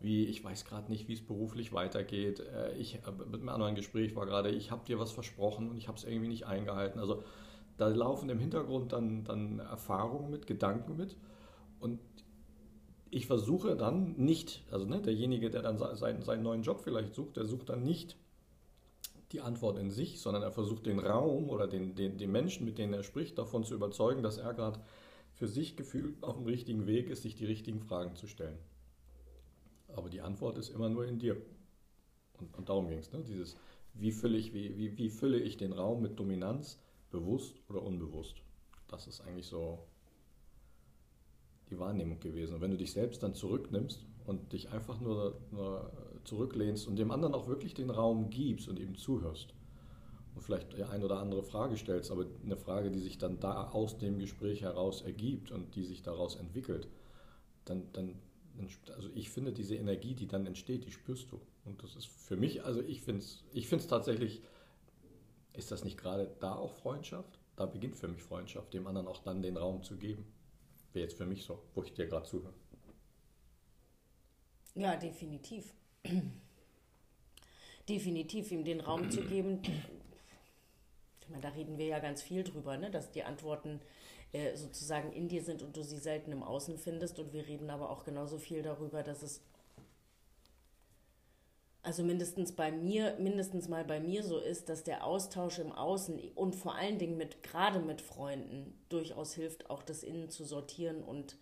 wie 0.00 0.26
ich 0.26 0.44
weiß 0.44 0.66
gerade 0.66 0.90
nicht, 0.90 1.08
wie 1.08 1.14
es 1.14 1.24
beruflich 1.24 1.72
weitergeht. 1.72 2.40
Äh, 2.40 2.74
ich, 2.76 2.96
äh, 2.96 3.12
mit 3.30 3.40
einem 3.40 3.48
anderen 3.48 3.74
Gespräch 3.74 4.14
war 4.16 4.26
gerade, 4.26 4.50
ich 4.50 4.70
habe 4.70 4.84
dir 4.84 4.98
was 4.98 5.12
versprochen 5.12 5.70
und 5.70 5.78
ich 5.78 5.88
habe 5.88 5.96
es 5.96 6.04
irgendwie 6.04 6.28
nicht 6.28 6.46
eingehalten. 6.46 6.98
Also 6.98 7.22
da 7.76 7.88
laufen 7.88 8.28
im 8.30 8.38
Hintergrund 8.38 8.92
dann, 8.92 9.24
dann 9.24 9.58
Erfahrungen 9.58 10.30
mit, 10.30 10.46
Gedanken 10.46 10.96
mit. 10.96 11.16
Und 11.78 12.00
ich 13.10 13.26
versuche 13.26 13.76
dann 13.76 14.16
nicht, 14.16 14.64
also 14.70 14.86
ne, 14.86 15.00
derjenige, 15.00 15.50
der 15.50 15.62
dann 15.62 15.78
seinen, 15.78 16.22
seinen 16.22 16.42
neuen 16.42 16.62
Job 16.62 16.80
vielleicht 16.80 17.14
sucht, 17.14 17.36
der 17.36 17.44
sucht 17.44 17.68
dann 17.68 17.82
nicht 17.82 18.16
die 19.32 19.40
Antwort 19.40 19.78
in 19.78 19.90
sich, 19.90 20.20
sondern 20.20 20.42
er 20.42 20.52
versucht 20.52 20.86
den 20.86 20.98
Raum 20.98 21.48
oder 21.50 21.66
den, 21.66 21.94
den, 21.94 22.16
den 22.16 22.30
Menschen, 22.30 22.64
mit 22.64 22.78
denen 22.78 22.92
er 22.92 23.02
spricht, 23.02 23.38
davon 23.38 23.64
zu 23.64 23.74
überzeugen, 23.74 24.22
dass 24.22 24.38
er 24.38 24.54
gerade 24.54 24.80
für 25.32 25.48
sich 25.48 25.76
gefühlt 25.76 26.22
auf 26.22 26.36
dem 26.36 26.46
richtigen 26.46 26.86
Weg 26.86 27.10
ist, 27.10 27.22
sich 27.22 27.34
die 27.34 27.44
richtigen 27.44 27.80
Fragen 27.80 28.14
zu 28.14 28.26
stellen. 28.26 28.58
Aber 29.88 30.08
die 30.08 30.20
Antwort 30.20 30.58
ist 30.58 30.70
immer 30.70 30.88
nur 30.88 31.06
in 31.06 31.18
dir. 31.18 31.36
Und, 32.38 32.56
und 32.56 32.68
darum 32.68 32.88
ging 32.88 32.98
es. 32.98 33.12
Ne? 33.12 33.22
Dieses, 33.22 33.56
wie 33.94 34.12
fülle, 34.12 34.38
ich, 34.38 34.52
wie, 34.52 34.76
wie, 34.76 34.96
wie 34.96 35.10
fülle 35.10 35.38
ich 35.38 35.56
den 35.56 35.72
Raum 35.72 36.02
mit 36.02 36.18
Dominanz? 36.18 36.78
Bewusst 37.10 37.54
oder 37.68 37.82
unbewusst. 37.82 38.36
Das 38.88 39.06
ist 39.06 39.20
eigentlich 39.20 39.46
so 39.46 39.86
die 41.70 41.78
Wahrnehmung 41.78 42.20
gewesen. 42.20 42.54
Und 42.54 42.60
wenn 42.60 42.70
du 42.70 42.76
dich 42.76 42.92
selbst 42.92 43.22
dann 43.22 43.34
zurücknimmst 43.34 44.04
und 44.24 44.52
dich 44.52 44.70
einfach 44.70 45.00
nur, 45.00 45.40
nur 45.50 45.92
zurücklehnst 46.24 46.86
und 46.86 46.96
dem 46.96 47.10
anderen 47.10 47.34
auch 47.34 47.48
wirklich 47.48 47.74
den 47.74 47.90
Raum 47.90 48.30
gibst 48.30 48.68
und 48.68 48.78
eben 48.78 48.94
zuhörst 48.94 49.54
und 50.34 50.42
vielleicht 50.42 50.74
ein 50.80 51.02
oder 51.02 51.18
andere 51.18 51.42
Frage 51.42 51.76
stellst, 51.76 52.10
aber 52.10 52.26
eine 52.44 52.56
Frage, 52.56 52.90
die 52.90 53.00
sich 53.00 53.18
dann 53.18 53.40
da 53.40 53.70
aus 53.70 53.98
dem 53.98 54.18
Gespräch 54.18 54.62
heraus 54.62 55.02
ergibt 55.02 55.50
und 55.50 55.74
die 55.74 55.84
sich 55.84 56.02
daraus 56.02 56.36
entwickelt, 56.36 56.88
dann, 57.64 57.84
dann 57.92 58.14
also 58.94 59.10
ich 59.14 59.30
finde 59.30 59.52
diese 59.52 59.74
Energie, 59.74 60.14
die 60.14 60.26
dann 60.26 60.46
entsteht, 60.46 60.86
die 60.86 60.90
spürst 60.90 61.30
du. 61.30 61.40
Und 61.64 61.82
das 61.82 61.96
ist 61.96 62.06
für 62.06 62.36
mich, 62.36 62.64
also 62.64 62.80
ich 62.80 63.02
finde 63.02 63.20
es 63.20 63.44
ich 63.52 63.68
tatsächlich 63.68 64.40
ist 65.56 65.70
das 65.70 65.84
nicht 65.84 65.98
gerade 65.98 66.34
da 66.40 66.54
auch 66.54 66.72
Freundschaft? 66.72 67.38
Da 67.56 67.66
beginnt 67.66 67.96
für 67.96 68.08
mich 68.08 68.22
Freundschaft, 68.22 68.74
dem 68.74 68.86
anderen 68.86 69.08
auch 69.08 69.22
dann 69.22 69.42
den 69.42 69.56
Raum 69.56 69.82
zu 69.82 69.96
geben. 69.96 70.26
Wäre 70.92 71.04
jetzt 71.04 71.16
für 71.16 71.26
mich 71.26 71.44
so, 71.44 71.62
wo 71.74 71.82
ich 71.82 71.92
dir 71.92 72.06
gerade 72.06 72.26
zuhöre. 72.26 72.54
Ja, 74.74 74.96
definitiv. 74.96 75.72
definitiv, 77.88 78.52
ihm 78.52 78.64
den 78.64 78.80
Raum 78.80 79.10
zu 79.10 79.22
geben. 79.22 79.62
Meine, 81.28 81.42
da 81.42 81.48
reden 81.48 81.78
wir 81.78 81.86
ja 81.86 81.98
ganz 81.98 82.22
viel 82.22 82.44
drüber, 82.44 82.76
ne? 82.76 82.90
dass 82.90 83.10
die 83.10 83.24
Antworten 83.24 83.80
äh, 84.32 84.54
sozusagen 84.54 85.12
in 85.12 85.28
dir 85.28 85.42
sind 85.42 85.62
und 85.62 85.76
du 85.76 85.82
sie 85.82 85.98
selten 85.98 86.30
im 86.30 86.42
Außen 86.42 86.78
findest. 86.78 87.18
Und 87.18 87.32
wir 87.32 87.46
reden 87.46 87.70
aber 87.70 87.90
auch 87.90 88.04
genauso 88.04 88.38
viel 88.38 88.62
darüber, 88.62 89.02
dass 89.02 89.22
es 89.22 89.40
also 91.86 92.02
mindestens 92.02 92.50
bei 92.50 92.72
mir, 92.72 93.16
mindestens 93.20 93.68
mal 93.68 93.84
bei 93.84 94.00
mir 94.00 94.24
so 94.24 94.40
ist, 94.40 94.68
dass 94.68 94.82
der 94.82 95.04
Austausch 95.04 95.60
im 95.60 95.70
Außen 95.70 96.18
und 96.34 96.56
vor 96.56 96.74
allen 96.74 96.98
Dingen 96.98 97.16
mit, 97.16 97.44
gerade 97.44 97.78
mit 97.78 98.00
Freunden, 98.00 98.76
durchaus 98.88 99.34
hilft, 99.34 99.70
auch 99.70 99.84
das 99.84 100.02
Innen 100.02 100.28
zu 100.28 100.44
sortieren 100.44 101.04
und 101.04 101.36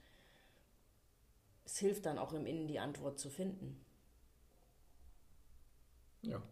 es 1.64 1.78
hilft 1.78 2.04
dann 2.04 2.18
auch 2.18 2.34
im 2.34 2.44
Innen 2.44 2.68
die 2.68 2.78
Antwort 2.78 3.18
zu 3.18 3.30
finden. 3.30 3.82
Ja. 6.20 6.42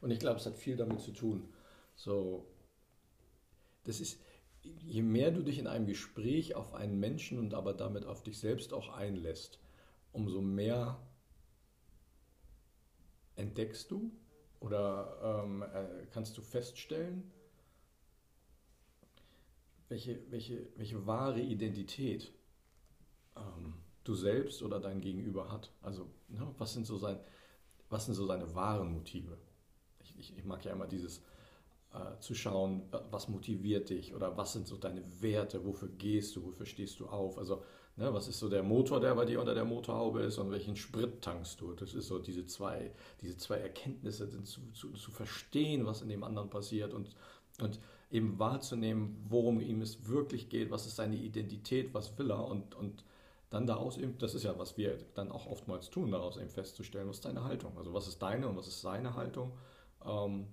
Und 0.00 0.10
ich 0.10 0.18
glaube, 0.18 0.40
es 0.40 0.46
hat 0.46 0.56
viel 0.56 0.76
damit 0.76 1.00
zu 1.00 1.12
tun. 1.12 1.48
So, 1.94 2.44
das 3.84 4.00
ist, 4.00 4.18
je 4.62 5.02
mehr 5.02 5.30
du 5.30 5.44
dich 5.44 5.60
in 5.60 5.68
einem 5.68 5.86
Gespräch 5.86 6.56
auf 6.56 6.74
einen 6.74 6.98
Menschen 6.98 7.38
und 7.38 7.54
aber 7.54 7.72
damit 7.72 8.04
auf 8.04 8.24
dich 8.24 8.40
selbst 8.40 8.72
auch 8.72 8.88
einlässt, 8.88 9.60
umso 10.12 10.40
mehr 10.40 11.00
entdeckst 13.42 13.90
du 13.90 14.10
oder 14.60 15.42
ähm, 15.44 15.62
äh, 15.62 16.06
kannst 16.12 16.38
du 16.38 16.42
feststellen, 16.42 17.30
welche, 19.88 20.18
welche, 20.30 20.68
welche 20.76 21.06
wahre 21.06 21.40
Identität 21.40 22.32
ähm, 23.36 23.74
du 24.04 24.14
selbst 24.14 24.62
oder 24.62 24.80
dein 24.80 25.00
Gegenüber 25.00 25.50
hat. 25.50 25.72
Also, 25.82 26.08
ne, 26.28 26.54
was, 26.58 26.72
sind 26.72 26.86
so 26.86 26.96
sein, 26.96 27.18
was 27.90 28.06
sind 28.06 28.14
so 28.14 28.24
seine 28.24 28.54
wahren 28.54 28.92
Motive? 28.92 29.36
Ich, 30.00 30.18
ich, 30.18 30.38
ich 30.38 30.44
mag 30.44 30.64
ja 30.64 30.72
immer 30.72 30.86
dieses 30.86 31.22
äh, 31.92 32.18
zu 32.20 32.34
schauen, 32.34 32.82
was 33.10 33.28
motiviert 33.28 33.90
dich 33.90 34.14
oder 34.14 34.36
was 34.36 34.52
sind 34.52 34.66
so 34.66 34.76
deine 34.76 35.02
Werte, 35.20 35.64
wofür 35.64 35.88
gehst 35.88 36.36
du, 36.36 36.44
wofür 36.44 36.66
stehst 36.66 37.00
du 37.00 37.08
auf. 37.08 37.36
Also 37.36 37.64
Ne, 37.96 38.12
was 38.14 38.26
ist 38.26 38.38
so 38.38 38.48
der 38.48 38.62
Motor, 38.62 39.00
der 39.00 39.14
bei 39.14 39.26
dir 39.26 39.38
unter 39.38 39.54
der 39.54 39.66
Motorhaube 39.66 40.22
ist 40.22 40.38
und 40.38 40.50
welchen 40.50 40.76
Sprit 40.76 41.20
tankst 41.20 41.60
du? 41.60 41.74
Das 41.74 41.92
ist 41.92 42.06
so 42.08 42.18
diese 42.18 42.46
zwei, 42.46 42.90
diese 43.20 43.36
zwei 43.36 43.56
Erkenntnisse 43.56 44.30
zu, 44.44 44.60
zu, 44.72 44.92
zu 44.92 45.10
verstehen, 45.10 45.84
was 45.84 46.00
in 46.00 46.08
dem 46.08 46.24
anderen 46.24 46.48
passiert 46.48 46.94
und, 46.94 47.10
und 47.60 47.78
eben 48.10 48.38
wahrzunehmen, 48.38 49.22
worum 49.28 49.60
ihm 49.60 49.82
es 49.82 50.06
wirklich 50.08 50.48
geht, 50.48 50.70
was 50.70 50.86
ist 50.86 50.96
seine 50.96 51.16
Identität, 51.16 51.92
was 51.92 52.16
will 52.18 52.30
er 52.30 52.46
und, 52.46 52.74
und 52.74 53.04
dann 53.50 53.66
daraus 53.66 53.98
eben, 53.98 54.16
das 54.16 54.34
ist 54.34 54.44
ja, 54.44 54.58
was 54.58 54.78
wir 54.78 54.98
dann 55.14 55.30
auch 55.30 55.46
oftmals 55.46 55.90
tun, 55.90 56.10
daraus 56.10 56.38
eben 56.38 56.48
festzustellen, 56.48 57.08
was 57.08 57.16
ist 57.16 57.26
deine 57.26 57.44
Haltung, 57.44 57.76
also 57.76 57.92
was 57.92 58.08
ist 58.08 58.22
deine 58.22 58.48
und 58.48 58.56
was 58.56 58.68
ist 58.68 58.80
seine 58.80 59.16
Haltung 59.16 59.52
ähm, 60.06 60.46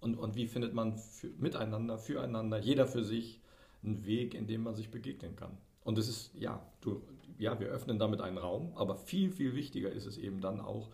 und, 0.00 0.16
und 0.16 0.34
wie 0.34 0.46
findet 0.46 0.74
man 0.74 0.98
für, 0.98 1.28
miteinander, 1.38 1.96
füreinander, 1.96 2.58
jeder 2.58 2.86
für 2.86 3.02
sich 3.02 3.40
einen 3.82 4.04
Weg, 4.04 4.34
in 4.34 4.46
dem 4.46 4.62
man 4.62 4.74
sich 4.74 4.90
begegnen 4.90 5.36
kann. 5.36 5.56
Und 5.84 5.98
es 5.98 6.08
ist, 6.08 6.34
ja, 6.34 6.64
du, 6.80 7.02
ja, 7.38 7.58
wir 7.58 7.68
öffnen 7.68 7.98
damit 7.98 8.20
einen 8.20 8.38
Raum, 8.38 8.72
aber 8.76 8.96
viel, 8.96 9.30
viel 9.30 9.54
wichtiger 9.54 9.90
ist 9.90 10.06
es 10.06 10.18
eben 10.18 10.40
dann 10.40 10.60
auch, 10.60 10.88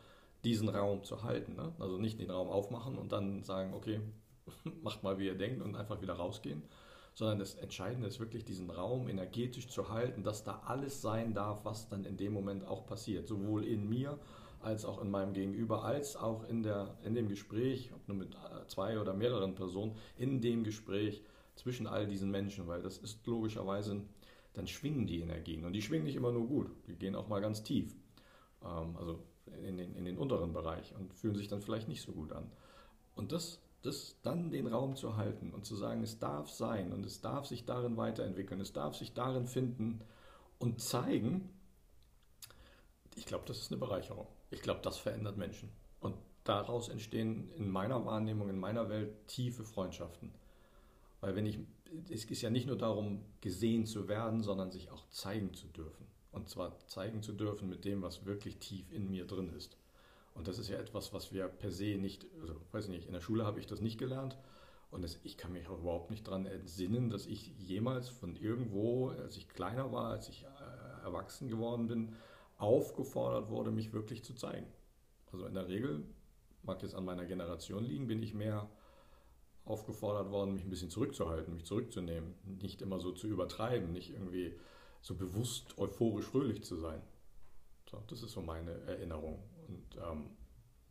diesen 0.44 0.68
Raum 0.68 1.02
zu 1.02 1.22
halten. 1.22 1.56
Ne? 1.56 1.72
Also 1.78 1.98
nicht 1.98 2.20
den 2.20 2.30
Raum 2.30 2.48
aufmachen 2.48 2.96
und 2.96 3.12
dann 3.12 3.42
sagen, 3.42 3.74
okay, 3.74 4.00
macht 4.82 5.02
mal, 5.02 5.18
wie 5.18 5.26
ihr 5.26 5.36
denkt 5.36 5.62
und 5.62 5.74
einfach 5.74 6.00
wieder 6.00 6.14
rausgehen, 6.14 6.62
sondern 7.14 7.38
das 7.38 7.54
Entscheidende 7.56 8.06
ist 8.06 8.20
wirklich, 8.20 8.44
diesen 8.44 8.70
Raum 8.70 9.08
energetisch 9.08 9.68
zu 9.68 9.88
halten, 9.88 10.22
dass 10.22 10.44
da 10.44 10.62
alles 10.66 11.02
sein 11.02 11.34
darf, 11.34 11.64
was 11.64 11.88
dann 11.88 12.04
in 12.04 12.16
dem 12.16 12.32
Moment 12.32 12.64
auch 12.64 12.86
passiert. 12.86 13.26
Sowohl 13.26 13.64
in 13.64 13.88
mir 13.88 14.18
als 14.60 14.84
auch 14.84 15.00
in 15.02 15.10
meinem 15.10 15.32
Gegenüber, 15.32 15.84
als 15.84 16.16
auch 16.16 16.48
in, 16.48 16.62
der, 16.62 16.96
in 17.04 17.14
dem 17.14 17.28
Gespräch, 17.28 17.92
ob 17.94 18.06
nur 18.08 18.16
mit 18.16 18.34
äh, 18.34 18.66
zwei 18.66 19.00
oder 19.00 19.14
mehreren 19.14 19.54
Personen, 19.54 19.96
in 20.16 20.40
dem 20.40 20.64
Gespräch 20.64 21.22
zwischen 21.54 21.86
all 21.86 22.06
diesen 22.06 22.30
Menschen, 22.30 22.68
weil 22.68 22.82
das 22.82 22.98
ist 22.98 23.26
logischerweise 23.26 24.02
dann 24.54 24.66
schwingen 24.66 25.06
die 25.06 25.20
Energien. 25.20 25.64
Und 25.64 25.72
die 25.72 25.82
schwingen 25.82 26.04
nicht 26.04 26.16
immer 26.16 26.32
nur 26.32 26.46
gut, 26.46 26.70
die 26.86 26.96
gehen 26.96 27.14
auch 27.14 27.28
mal 27.28 27.40
ganz 27.40 27.62
tief, 27.62 27.94
ähm, 28.64 28.96
also 28.96 29.22
in 29.66 29.76
den, 29.78 29.94
in 29.94 30.04
den 30.04 30.18
unteren 30.18 30.52
Bereich 30.52 30.94
und 30.94 31.14
fühlen 31.14 31.36
sich 31.36 31.48
dann 31.48 31.62
vielleicht 31.62 31.88
nicht 31.88 32.02
so 32.02 32.12
gut 32.12 32.32
an. 32.32 32.50
Und 33.14 33.32
das, 33.32 33.60
das 33.82 34.16
dann 34.22 34.50
den 34.50 34.66
Raum 34.66 34.96
zu 34.96 35.16
halten 35.16 35.52
und 35.52 35.64
zu 35.64 35.76
sagen, 35.76 36.02
es 36.02 36.18
darf 36.18 36.50
sein 36.50 36.92
und 36.92 37.06
es 37.06 37.20
darf 37.20 37.46
sich 37.46 37.64
darin 37.64 37.96
weiterentwickeln, 37.96 38.60
es 38.60 38.72
darf 38.72 38.96
sich 38.96 39.14
darin 39.14 39.46
finden 39.46 40.00
und 40.58 40.80
zeigen, 40.80 41.50
ich 43.16 43.26
glaube, 43.26 43.44
das 43.46 43.58
ist 43.58 43.72
eine 43.72 43.80
Bereicherung. 43.80 44.26
Ich 44.50 44.62
glaube, 44.62 44.80
das 44.82 44.96
verändert 44.98 45.36
Menschen. 45.36 45.70
Und 46.00 46.16
daraus 46.44 46.88
entstehen 46.88 47.50
in 47.56 47.68
meiner 47.68 48.04
Wahrnehmung, 48.06 48.48
in 48.48 48.58
meiner 48.58 48.88
Welt 48.88 49.26
tiefe 49.26 49.64
Freundschaften. 49.64 50.32
Weil 51.20 51.34
wenn 51.34 51.46
ich 51.46 51.58
es 52.10 52.24
ist 52.24 52.42
ja 52.42 52.50
nicht 52.50 52.66
nur 52.66 52.76
darum, 52.76 53.24
gesehen 53.40 53.86
zu 53.86 54.08
werden, 54.08 54.42
sondern 54.42 54.70
sich 54.70 54.90
auch 54.90 55.08
zeigen 55.10 55.54
zu 55.54 55.66
dürfen. 55.68 56.06
Und 56.32 56.48
zwar 56.48 56.78
zeigen 56.86 57.22
zu 57.22 57.32
dürfen 57.32 57.68
mit 57.68 57.84
dem, 57.84 58.02
was 58.02 58.26
wirklich 58.26 58.58
tief 58.58 58.92
in 58.92 59.10
mir 59.10 59.26
drin 59.26 59.52
ist. 59.56 59.76
Und 60.34 60.46
das 60.46 60.58
ist 60.58 60.68
ja 60.68 60.78
etwas, 60.78 61.12
was 61.12 61.32
wir 61.32 61.48
per 61.48 61.70
se 61.70 61.96
nicht, 61.96 62.26
also 62.40 62.54
weiß 62.72 62.88
nicht, 62.88 63.06
in 63.06 63.12
der 63.12 63.20
Schule 63.20 63.44
habe 63.44 63.58
ich 63.58 63.66
das 63.66 63.80
nicht 63.80 63.98
gelernt. 63.98 64.36
Und 64.90 65.02
das, 65.02 65.18
ich 65.22 65.36
kann 65.36 65.52
mich 65.52 65.68
auch 65.68 65.80
überhaupt 65.80 66.10
nicht 66.10 66.26
daran 66.26 66.46
entsinnen, 66.46 67.10
dass 67.10 67.26
ich 67.26 67.52
jemals 67.58 68.08
von 68.08 68.36
irgendwo, 68.36 69.08
als 69.08 69.36
ich 69.36 69.48
kleiner 69.48 69.92
war, 69.92 70.12
als 70.12 70.28
ich 70.28 70.44
äh, 70.44 71.04
erwachsen 71.04 71.48
geworden 71.48 71.88
bin, 71.88 72.14
aufgefordert 72.56 73.50
wurde, 73.50 73.70
mich 73.70 73.92
wirklich 73.92 74.24
zu 74.24 74.34
zeigen. 74.34 74.66
Also 75.32 75.46
in 75.46 75.54
der 75.54 75.68
Regel, 75.68 76.04
mag 76.62 76.82
jetzt 76.82 76.94
an 76.94 77.04
meiner 77.04 77.26
Generation 77.26 77.84
liegen, 77.84 78.06
bin 78.06 78.22
ich 78.22 78.34
mehr 78.34 78.68
aufgefordert 79.68 80.30
worden, 80.30 80.54
mich 80.54 80.64
ein 80.64 80.70
bisschen 80.70 80.90
zurückzuhalten, 80.90 81.54
mich 81.54 81.64
zurückzunehmen, 81.64 82.34
nicht 82.44 82.82
immer 82.82 83.00
so 83.00 83.12
zu 83.12 83.26
übertreiben, 83.26 83.92
nicht 83.92 84.10
irgendwie 84.10 84.58
so 85.00 85.14
bewusst 85.14 85.78
euphorisch 85.78 86.26
fröhlich 86.26 86.64
zu 86.64 86.76
sein. 86.76 87.02
So, 87.90 88.02
das 88.08 88.22
ist 88.22 88.32
so 88.32 88.42
meine 88.42 88.72
Erinnerung. 88.82 89.42
Und 89.68 89.96
ähm, 89.96 90.30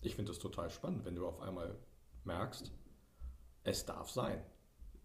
ich 0.02 0.16
finde 0.16 0.32
das 0.32 0.40
total 0.40 0.70
spannend, 0.70 1.06
wenn 1.06 1.16
du 1.16 1.26
auf 1.26 1.40
einmal 1.42 1.78
merkst, 2.24 2.72
es 3.64 3.86
darf 3.86 4.10
sein. 4.10 4.42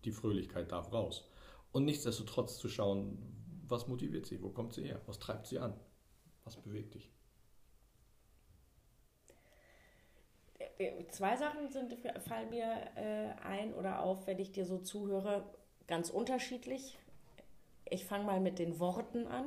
Die 0.05 0.13
Fröhlichkeit 0.13 0.73
darf 0.73 0.93
raus. 0.93 1.29
Und 1.73 1.85
nichtsdestotrotz 1.85 2.59
zu 2.59 2.69
schauen, 2.69 3.19
was 3.67 3.89
motiviert 3.89 4.27
sie, 4.27 4.43
wo 4.43 4.51
kommt 4.51 4.75
sie 4.75 4.85
her, 4.85 5.01
was 5.07 5.19
treibt 5.19 5.47
sie 5.47 5.59
an, 5.59 5.75
was 6.45 6.57
bewegt 6.57 6.95
dich. 6.95 7.11
Zwei 11.11 11.37
Sachen 11.37 11.71
sind, 11.71 11.97
fallen 12.27 12.51
mir 12.51 12.75
äh, 12.97 13.47
ein 13.47 13.75
oder 13.75 14.03
auf, 14.03 14.27
wenn 14.27 14.39
ich 14.39 14.53
dir 14.53 14.65
so 14.65 14.79
zuhöre, 14.79 15.45
ganz 15.87 16.11
unterschiedlich. 16.11 16.99
Ich 17.89 18.07
fange 18.07 18.25
mal 18.25 18.41
mit 18.41 18.59
den 18.59 18.79
Worten 18.81 19.27
an. 19.27 19.47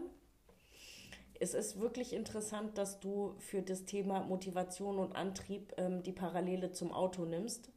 Es 1.40 1.54
ist 1.54 1.80
wirklich 1.80 2.14
interessant, 2.14 2.78
dass 2.78 3.00
du 3.00 3.36
für 3.40 3.62
das 3.62 3.86
Thema 3.86 4.22
Motivation 4.22 5.00
und 5.00 5.16
Antrieb 5.16 5.74
ähm, 5.78 6.02
die 6.04 6.14
Parallele 6.14 6.72
zum 6.72 6.92
Auto 6.94 7.26
nimmst, 7.26 7.72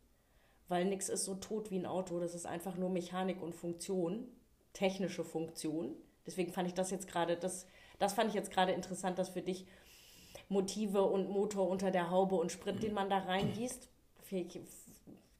weil 0.68 0.84
nichts 0.84 1.08
ist 1.08 1.24
so 1.24 1.34
tot 1.34 1.70
wie 1.70 1.78
ein 1.78 1.86
Auto. 1.86 2.20
Das 2.20 2.34
ist 2.34 2.46
einfach 2.46 2.76
nur 2.76 2.90
Mechanik 2.90 3.42
und 3.42 3.54
Funktion, 3.54 4.28
technische 4.74 5.24
Funktion. 5.24 5.96
Deswegen 6.26 6.52
fand 6.52 6.68
ich 6.68 6.74
das 6.74 6.90
jetzt 6.90 7.08
gerade, 7.08 7.36
das, 7.36 7.66
das 7.98 8.12
fand 8.12 8.28
ich 8.28 8.34
jetzt 8.34 8.52
gerade 8.52 8.72
interessant, 8.72 9.18
dass 9.18 9.30
für 9.30 9.42
dich 9.42 9.66
Motive 10.48 11.02
und 11.02 11.28
Motor 11.28 11.68
unter 11.68 11.90
der 11.90 12.10
Haube 12.10 12.36
und 12.36 12.52
Sprit, 12.52 12.82
den 12.82 12.94
man 12.94 13.10
da 13.10 13.18
reingießt. 13.18 13.88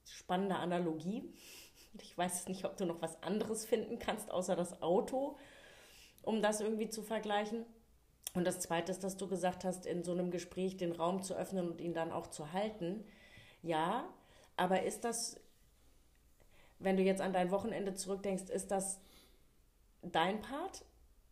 Spannende 0.05 0.57
Analogie. 0.57 1.33
Ich 2.01 2.17
weiß 2.17 2.49
nicht, 2.49 2.65
ob 2.65 2.77
du 2.77 2.87
noch 2.87 3.03
was 3.03 3.23
anderes 3.23 3.65
finden 3.65 3.99
kannst, 3.99 4.31
außer 4.31 4.57
das 4.57 4.83
Auto, 4.83 5.37
um 6.23 6.43
das 6.43 6.61
irgendwie 6.61 6.89
zu 6.89 7.03
vergleichen. 7.03 7.65
Und 8.35 8.45
das 8.45 8.61
Zweite 8.61 8.93
ist, 8.93 9.03
dass 9.03 9.17
du 9.17 9.27
gesagt 9.27 9.65
hast, 9.65 9.87
in 9.87 10.05
so 10.05 10.13
einem 10.13 10.31
Gespräch 10.31 10.77
den 10.77 10.93
Raum 10.93 11.23
zu 11.23 11.35
öffnen 11.35 11.69
und 11.69 11.81
ihn 11.81 11.95
dann 11.95 12.13
auch 12.13 12.29
zu 12.29 12.53
halten. 12.53 13.05
Ja, 13.63 14.09
aber 14.57 14.83
ist 14.83 15.05
das, 15.05 15.41
wenn 16.79 16.97
du 16.97 17.03
jetzt 17.03 17.21
an 17.21 17.33
dein 17.33 17.51
Wochenende 17.51 17.95
zurückdenkst, 17.95 18.51
ist 18.51 18.71
das 18.71 19.01
dein 20.03 20.41
Part? 20.41 20.85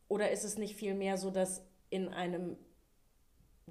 Oder 0.09 0.31
ist 0.31 0.45
es 0.45 0.57
nicht 0.57 0.77
vielmehr 0.77 1.19
so, 1.19 1.31
dass 1.31 1.63
in 1.91 2.09
einem 2.09 2.57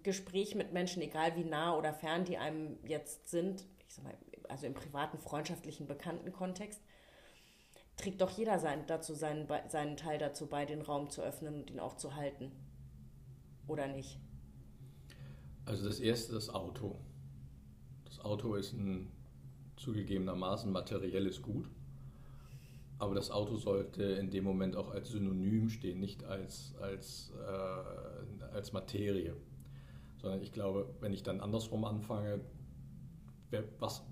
Gespräch 0.03 0.55
mit 0.55 0.73
Menschen, 0.73 1.01
egal 1.01 1.35
wie 1.35 1.43
nah 1.43 1.77
oder 1.77 1.93
fern 1.93 2.25
die 2.25 2.37
einem 2.37 2.77
jetzt 2.83 3.29
sind, 3.29 3.65
ich 3.87 3.95
sag 3.95 4.03
mal, 4.03 4.17
also 4.49 4.65
im 4.65 4.73
privaten, 4.73 5.17
freundschaftlichen, 5.17 5.87
bekannten 5.87 6.31
Kontext, 6.31 6.81
trägt 7.97 8.21
doch 8.21 8.29
jeder 8.29 8.59
sein, 8.59 8.85
dazu 8.87 9.13
seinen, 9.13 9.47
seinen 9.69 9.97
Teil 9.97 10.19
dazu 10.19 10.47
bei, 10.47 10.65
den 10.65 10.81
Raum 10.81 11.09
zu 11.09 11.21
öffnen 11.21 11.55
und 11.55 11.71
ihn 11.71 11.79
auch 11.79 11.95
zu 11.95 12.15
halten. 12.15 12.51
Oder 13.67 13.87
nicht? 13.87 14.19
Also 15.65 15.85
das 15.85 15.99
erste, 15.99 16.33
das 16.33 16.49
Auto. 16.49 16.99
Das 18.05 18.19
Auto 18.19 18.55
ist 18.55 18.73
ein 18.73 19.11
zugegebenermaßen 19.77 20.71
materielles 20.71 21.41
Gut. 21.41 21.69
Aber 22.99 23.15
das 23.15 23.31
Auto 23.31 23.57
sollte 23.57 24.03
in 24.03 24.29
dem 24.29 24.43
Moment 24.43 24.75
auch 24.75 24.91
als 24.91 25.09
Synonym 25.09 25.69
stehen, 25.69 25.99
nicht 25.99 26.23
als, 26.25 26.75
als, 26.79 27.33
äh, 27.35 28.43
als 28.53 28.71
Materie. 28.71 29.35
Sondern 30.25 30.41
ich 30.41 30.51
glaube, 30.51 30.89
wenn 31.01 31.13
ich 31.13 31.22
dann 31.22 31.39
andersrum 31.39 31.86
anfange, 31.86 32.41
wer, 33.51 33.63
was, 33.77 34.03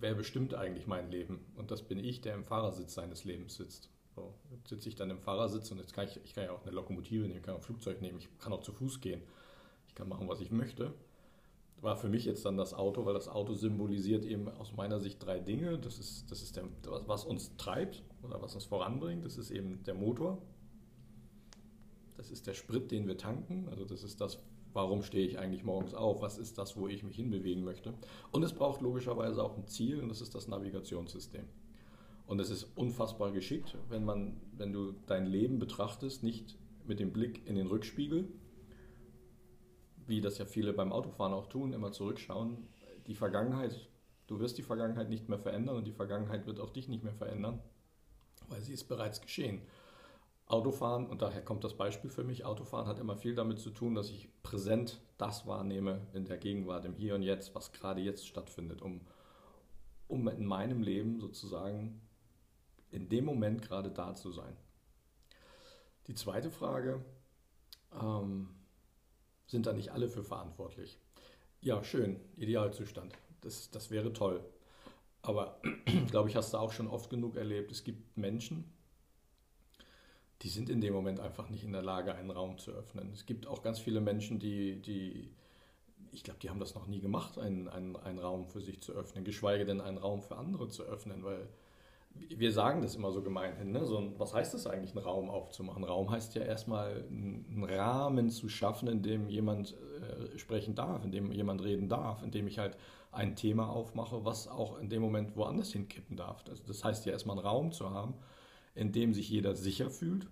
wer 0.00 0.16
bestimmt 0.16 0.52
eigentlich 0.52 0.88
mein 0.88 1.12
Leben? 1.12 1.46
Und 1.54 1.70
das 1.70 1.84
bin 1.84 2.00
ich, 2.00 2.20
der 2.20 2.34
im 2.34 2.42
Fahrersitz 2.42 2.94
seines 2.94 3.22
Lebens 3.22 3.54
sitzt. 3.54 3.88
So, 4.16 4.34
jetzt 4.50 4.68
sitze 4.68 4.88
ich 4.88 4.96
dann 4.96 5.10
im 5.10 5.20
Fahrersitz 5.20 5.70
und 5.70 5.78
jetzt 5.78 5.92
kann 5.92 6.08
ich, 6.08 6.18
ich 6.24 6.34
kann 6.34 6.42
ja 6.42 6.50
auch 6.50 6.62
eine 6.62 6.72
Lokomotive 6.72 7.22
nehmen, 7.22 7.36
ich 7.36 7.44
kann 7.44 7.54
ein 7.54 7.62
Flugzeug 7.62 8.02
nehmen, 8.02 8.18
ich 8.18 8.28
kann 8.40 8.52
auch 8.52 8.62
zu 8.62 8.72
Fuß 8.72 9.00
gehen, 9.00 9.22
ich 9.86 9.94
kann 9.94 10.08
machen, 10.08 10.26
was 10.28 10.40
ich 10.40 10.50
möchte 10.50 10.92
war 11.82 11.96
für 11.96 12.08
mich 12.08 12.24
jetzt 12.24 12.44
dann 12.44 12.56
das 12.56 12.74
Auto, 12.74 13.06
weil 13.06 13.14
das 13.14 13.28
Auto 13.28 13.54
symbolisiert 13.54 14.24
eben 14.24 14.48
aus 14.48 14.74
meiner 14.76 15.00
Sicht 15.00 15.24
drei 15.24 15.38
Dinge. 15.38 15.78
Das 15.78 15.98
ist, 15.98 16.30
das 16.30 16.42
ist 16.42 16.56
der, 16.56 16.64
was 17.06 17.24
uns 17.24 17.56
treibt 17.56 18.02
oder 18.22 18.42
was 18.42 18.54
uns 18.54 18.66
voranbringt. 18.66 19.24
Das 19.24 19.38
ist 19.38 19.50
eben 19.50 19.82
der 19.84 19.94
Motor. 19.94 20.42
Das 22.18 22.30
ist 22.30 22.46
der 22.46 22.52
Sprit, 22.52 22.90
den 22.90 23.06
wir 23.06 23.16
tanken. 23.16 23.66
Also 23.70 23.86
das 23.86 24.02
ist 24.02 24.20
das, 24.20 24.38
warum 24.72 25.02
stehe 25.02 25.26
ich 25.26 25.38
eigentlich 25.38 25.64
morgens 25.64 25.94
auf? 25.94 26.22
Was 26.22 26.38
ist 26.38 26.58
das, 26.58 26.76
wo 26.76 26.88
ich 26.88 27.02
mich 27.02 27.16
hinbewegen 27.16 27.64
möchte? 27.64 27.94
Und 28.30 28.42
es 28.42 28.52
braucht 28.52 28.80
logischerweise 28.80 29.42
auch 29.42 29.56
ein 29.56 29.66
Ziel 29.66 30.00
und 30.00 30.08
das 30.08 30.20
ist 30.20 30.34
das 30.34 30.48
Navigationssystem. 30.48 31.44
Und 32.26 32.40
es 32.40 32.50
ist 32.50 32.68
unfassbar 32.76 33.32
geschickt, 33.32 33.76
wenn, 33.88 34.04
man, 34.04 34.40
wenn 34.52 34.72
du 34.72 34.92
dein 35.06 35.26
Leben 35.26 35.58
betrachtest, 35.58 36.22
nicht 36.22 36.56
mit 36.86 37.00
dem 37.00 37.12
Blick 37.12 37.46
in 37.46 37.56
den 37.56 37.66
Rückspiegel, 37.66 38.28
wie 40.06 40.20
das 40.20 40.38
ja 40.38 40.44
viele 40.44 40.72
beim 40.72 40.92
Autofahren 40.92 41.32
auch 41.32 41.46
tun, 41.46 41.72
immer 41.72 41.92
zurückschauen. 41.92 42.68
Die 43.06 43.14
Vergangenheit, 43.14 43.88
du 44.26 44.38
wirst 44.38 44.58
die 44.58 44.62
Vergangenheit 44.62 45.08
nicht 45.08 45.28
mehr 45.28 45.38
verändern 45.38 45.76
und 45.76 45.86
die 45.86 45.92
Vergangenheit 45.92 46.46
wird 46.46 46.60
auch 46.60 46.70
dich 46.70 46.88
nicht 46.88 47.02
mehr 47.02 47.14
verändern, 47.14 47.60
weil 48.48 48.60
sie 48.60 48.74
ist 48.74 48.84
bereits 48.84 49.20
geschehen. 49.20 49.62
Autofahren, 50.50 51.06
und 51.06 51.22
daher 51.22 51.42
kommt 51.42 51.64
das 51.64 51.74
Beispiel 51.74 52.10
für 52.10 52.24
mich, 52.24 52.44
Autofahren 52.44 52.86
hat 52.86 52.98
immer 52.98 53.16
viel 53.16 53.34
damit 53.34 53.60
zu 53.60 53.70
tun, 53.70 53.94
dass 53.94 54.10
ich 54.10 54.28
präsent 54.42 55.00
das 55.16 55.46
wahrnehme 55.46 56.06
in 56.12 56.24
der 56.24 56.38
Gegenwart, 56.38 56.84
im 56.84 56.94
Hier 56.94 57.14
und 57.14 57.22
Jetzt, 57.22 57.54
was 57.54 57.72
gerade 57.72 58.00
jetzt 58.00 58.26
stattfindet, 58.26 58.82
um, 58.82 59.00
um 60.08 60.26
in 60.28 60.44
meinem 60.44 60.82
Leben 60.82 61.20
sozusagen 61.20 62.00
in 62.90 63.08
dem 63.08 63.24
Moment 63.24 63.62
gerade 63.62 63.90
da 63.90 64.14
zu 64.14 64.32
sein. 64.32 64.56
Die 66.08 66.14
zweite 66.14 66.50
Frage, 66.50 67.04
ähm, 68.00 68.48
sind 69.46 69.66
da 69.66 69.72
nicht 69.72 69.90
alle 69.90 70.08
für 70.08 70.22
verantwortlich. 70.22 70.98
Ja, 71.60 71.82
schön, 71.84 72.20
Idealzustand. 72.36 73.14
Das, 73.40 73.70
das 73.70 73.90
wäre 73.90 74.12
toll. 74.12 74.44
Aber, 75.22 75.60
glaube 76.10 76.28
ich, 76.28 76.36
hast 76.36 76.54
du 76.54 76.58
auch 76.58 76.72
schon 76.72 76.88
oft 76.88 77.10
genug 77.10 77.36
erlebt, 77.36 77.70
es 77.70 77.84
gibt 77.84 78.16
Menschen, 78.16 78.72
die 80.42 80.48
sind 80.48 80.70
in 80.70 80.80
dem 80.80 80.94
Moment 80.94 81.20
einfach 81.20 81.50
nicht 81.50 81.64
in 81.64 81.72
der 81.72 81.82
Lage, 81.82 82.14
einen 82.14 82.30
Raum 82.30 82.58
zu 82.58 82.70
öffnen. 82.70 83.10
Es 83.12 83.26
gibt 83.26 83.46
auch 83.46 83.62
ganz 83.62 83.78
viele 83.78 84.00
Menschen, 84.00 84.38
die, 84.38 84.80
die 84.80 85.30
ich 86.12 86.24
glaube, 86.24 86.40
die 86.40 86.50
haben 86.50 86.60
das 86.60 86.74
noch 86.74 86.86
nie 86.86 87.00
gemacht, 87.00 87.38
einen, 87.38 87.68
einen, 87.68 87.96
einen 87.96 88.18
Raum 88.18 88.46
für 88.46 88.60
sich 88.60 88.80
zu 88.80 88.92
öffnen, 88.92 89.24
geschweige 89.24 89.64
denn 89.64 89.80
einen 89.80 89.98
Raum 89.98 90.22
für 90.22 90.36
andere 90.36 90.68
zu 90.68 90.82
öffnen, 90.82 91.22
weil 91.22 91.48
wir 92.14 92.50
sagen 92.52 92.82
das 92.82 92.96
immer 92.96 93.12
so 93.12 93.22
gemeinhin, 93.22 93.70
ne? 93.70 93.84
so 93.84 94.12
was 94.18 94.34
heißt 94.34 94.52
das 94.52 94.66
eigentlich, 94.66 94.96
einen 94.96 95.04
Raum 95.04 95.30
aufzumachen? 95.30 95.84
Raum 95.84 96.10
heißt 96.10 96.34
ja 96.34 96.42
erstmal 96.42 97.04
einen 97.08 97.64
Rahmen 97.64 98.30
zu 98.30 98.48
schaffen, 98.48 98.88
in 98.88 99.02
dem 99.02 99.28
jemand 99.28 99.76
äh, 100.00 100.36
sprechen 100.36 100.74
darf, 100.74 101.04
in 101.04 101.12
dem 101.12 101.30
jemand 101.30 101.62
reden 101.62 101.88
darf, 101.88 102.22
in 102.24 102.32
dem 102.32 102.48
ich 102.48 102.58
halt 102.58 102.76
ein 103.12 103.36
Thema 103.36 103.70
aufmache, 103.70 104.24
was 104.24 104.48
auch 104.48 104.78
in 104.78 104.88
dem 104.88 105.02
Moment 105.02 105.36
woanders 105.36 105.72
hinkippen 105.72 106.16
darf. 106.16 106.44
Also 106.48 106.64
das 106.66 106.82
heißt 106.82 107.06
ja 107.06 107.12
erstmal 107.12 107.38
einen 107.38 107.46
Raum 107.46 107.72
zu 107.72 107.90
haben, 107.90 108.14
in 108.74 108.92
dem 108.92 109.14
sich 109.14 109.28
jeder 109.28 109.54
sicher 109.54 109.90
fühlt, 109.90 110.28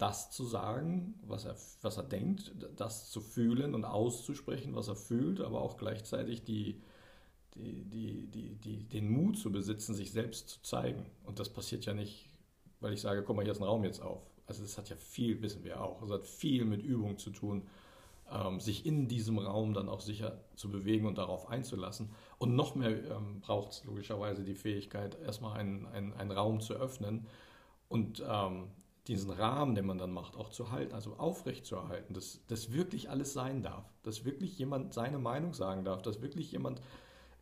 das 0.00 0.30
zu 0.30 0.44
sagen, 0.44 1.14
was 1.26 1.44
er, 1.44 1.56
was 1.82 1.98
er 1.98 2.04
denkt, 2.04 2.52
das 2.76 3.10
zu 3.10 3.20
fühlen 3.20 3.74
und 3.74 3.84
auszusprechen, 3.84 4.74
was 4.74 4.88
er 4.88 4.96
fühlt, 4.96 5.40
aber 5.40 5.60
auch 5.60 5.76
gleichzeitig 5.76 6.42
die, 6.42 6.80
die, 7.54 7.84
die, 7.84 8.26
die, 8.26 8.54
die, 8.54 8.88
den 8.88 9.10
Mut 9.10 9.36
zu 9.38 9.52
besitzen, 9.52 9.94
sich 9.94 10.10
selbst 10.10 10.48
zu 10.48 10.62
zeigen. 10.62 11.04
Und 11.24 11.38
das 11.38 11.50
passiert 11.50 11.84
ja 11.84 11.92
nicht, 11.92 12.30
weil 12.80 12.94
ich 12.94 13.02
sage, 13.02 13.22
guck 13.22 13.36
mal, 13.36 13.42
hier 13.42 13.52
ist 13.52 13.60
ein 13.60 13.64
Raum 13.64 13.84
jetzt 13.84 14.00
auf. 14.00 14.22
Also 14.46 14.64
es 14.64 14.78
hat 14.78 14.88
ja 14.88 14.96
viel, 14.96 15.42
wissen 15.42 15.64
wir 15.64 15.82
auch, 15.82 16.02
es 16.02 16.10
hat 16.10 16.26
viel 16.26 16.64
mit 16.64 16.82
Übung 16.82 17.18
zu 17.18 17.30
tun, 17.30 17.66
ähm, 18.32 18.58
sich 18.58 18.86
in 18.86 19.06
diesem 19.06 19.38
Raum 19.38 19.74
dann 19.74 19.90
auch 19.90 20.00
sicher 20.00 20.40
zu 20.56 20.70
bewegen 20.70 21.06
und 21.06 21.18
darauf 21.18 21.48
einzulassen. 21.50 22.10
Und 22.38 22.56
noch 22.56 22.74
mehr 22.74 22.90
ähm, 23.10 23.40
braucht 23.40 23.72
es 23.72 23.84
logischerweise 23.84 24.44
die 24.44 24.54
Fähigkeit, 24.54 25.18
erstmal 25.20 25.58
einen, 25.58 25.86
einen, 25.88 26.14
einen 26.14 26.32
Raum 26.32 26.60
zu 26.60 26.72
öffnen 26.72 27.26
und 27.90 28.24
ähm, 28.26 28.68
diesen 29.08 29.30
Rahmen, 29.30 29.74
den 29.74 29.84
man 29.84 29.98
dann 29.98 30.12
macht, 30.12 30.36
auch 30.36 30.48
zu 30.50 30.70
halten, 30.70 30.94
also 30.94 31.16
aufrecht 31.16 31.66
zu 31.66 31.74
erhalten, 31.74 32.14
dass, 32.14 32.40
dass 32.46 32.72
wirklich 32.72 33.10
alles 33.10 33.32
sein 33.32 33.62
darf, 33.62 33.84
dass 34.04 34.24
wirklich 34.24 34.56
jemand 34.58 34.94
seine 34.94 35.18
Meinung 35.18 35.52
sagen 35.52 35.84
darf, 35.84 36.00
dass 36.00 36.22
wirklich 36.22 36.52
jemand 36.52 36.80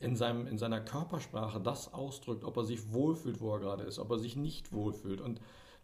in, 0.01 0.17
seinem, 0.17 0.47
in 0.47 0.57
seiner 0.57 0.81
Körpersprache 0.81 1.61
das 1.61 1.93
ausdrückt, 1.93 2.45
ob 2.45 2.57
er 2.57 2.65
sich 2.65 2.93
wohlfühlt, 2.95 3.41
wo 3.41 3.53
er 3.53 3.61
gerade 3.61 3.85
ist, 3.85 3.99
ob 3.99 4.11
er 4.11 4.19
sich 4.19 4.37
nicht 4.37 4.73
wohlfühlt. 4.73 5.21
Und, 5.21 5.41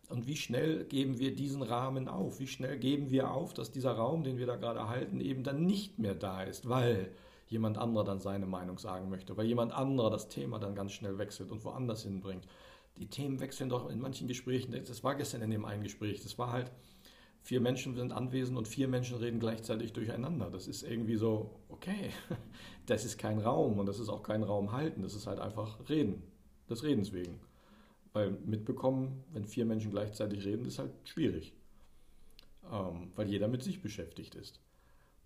und 0.09 0.27
wie 0.27 0.37
schnell 0.37 0.85
geben 0.85 1.19
wir 1.19 1.35
diesen 1.35 1.63
Rahmen 1.63 2.09
auf? 2.09 2.41
Wie 2.41 2.47
schnell 2.47 2.79
geben 2.79 3.11
wir 3.11 3.33
auf, 3.33 3.53
dass 3.53 3.71
dieser 3.71 3.93
Raum, 3.93 4.25
den 4.25 4.39
wir 4.39 4.47
da 4.47 4.57
gerade 4.57 4.89
halten, 4.89 5.21
eben 5.21 5.43
dann 5.43 5.67
nicht 5.67 5.99
mehr 5.99 6.15
da 6.15 6.43
ist, 6.43 6.69
weil 6.71 7.13
jemand 7.49 7.77
anderer 7.77 8.05
dann 8.05 8.21
seine 8.21 8.47
Meinung 8.47 8.79
sagen 8.79 9.11
möchte, 9.11 9.37
weil 9.37 9.47
jemand 9.47 9.73
anderer 9.73 10.11
das 10.11 10.29
Thema 10.29 10.59
dann 10.59 10.75
ganz 10.75 10.93
schnell 10.93 11.19
wechselt 11.19 11.51
und 11.51 11.63
woanders 11.65 12.05
hinbringt. 12.05 12.47
Die 12.99 13.09
Themen 13.09 13.41
wechseln 13.41 13.69
doch 13.69 13.91
in 13.91 14.01
manchen 14.01 14.29
Gesprächen. 14.29 14.73
Das 14.73 15.03
war 15.03 15.17
gestern 15.17 15.43
in 15.43 15.51
dem 15.51 15.65
einen 15.65 15.83
Gespräch. 15.83 16.23
Das 16.23 16.39
war 16.39 16.53
halt, 16.53 16.71
vier 17.45 17.61
Menschen 17.61 17.95
sind 17.95 18.13
anwesend 18.13 18.57
und 18.57 18.67
vier 18.67 18.89
Menschen 18.89 19.19
reden 19.19 19.39
gleichzeitig 19.39 19.93
durcheinander. 19.93 20.51
Das 20.51 20.67
ist 20.67 20.83
irgendwie 20.83 21.17
so, 21.17 21.51
okay, 21.69 22.11
das 22.87 23.05
ist 23.05 23.19
kein 23.19 23.39
Raum 23.39 23.79
und 23.79 23.87
das 23.87 24.01
ist 24.01 24.09
auch 24.09 24.23
kein 24.23 24.43
Raum 24.43 24.73
halten, 24.73 25.03
das 25.03 25.15
ist 25.15 25.27
halt 25.27 25.39
einfach 25.39 25.89
Reden, 25.89 26.23
des 26.71 26.83
Redens 26.83 27.13
wegen. 27.13 27.39
Weil 28.15 28.31
mitbekommen, 28.31 29.25
wenn 29.33 29.45
vier 29.45 29.67
Menschen 29.67 29.91
gleichzeitig 29.91 30.45
reden, 30.45 30.65
ist 30.65 30.79
halt 30.79 30.93
schwierig, 31.05 31.53
ähm, 32.73 33.11
weil 33.15 33.29
jeder 33.29 33.49
mit 33.49 33.63
sich 33.63 33.83
beschäftigt 33.83 34.35
ist. 34.37 34.61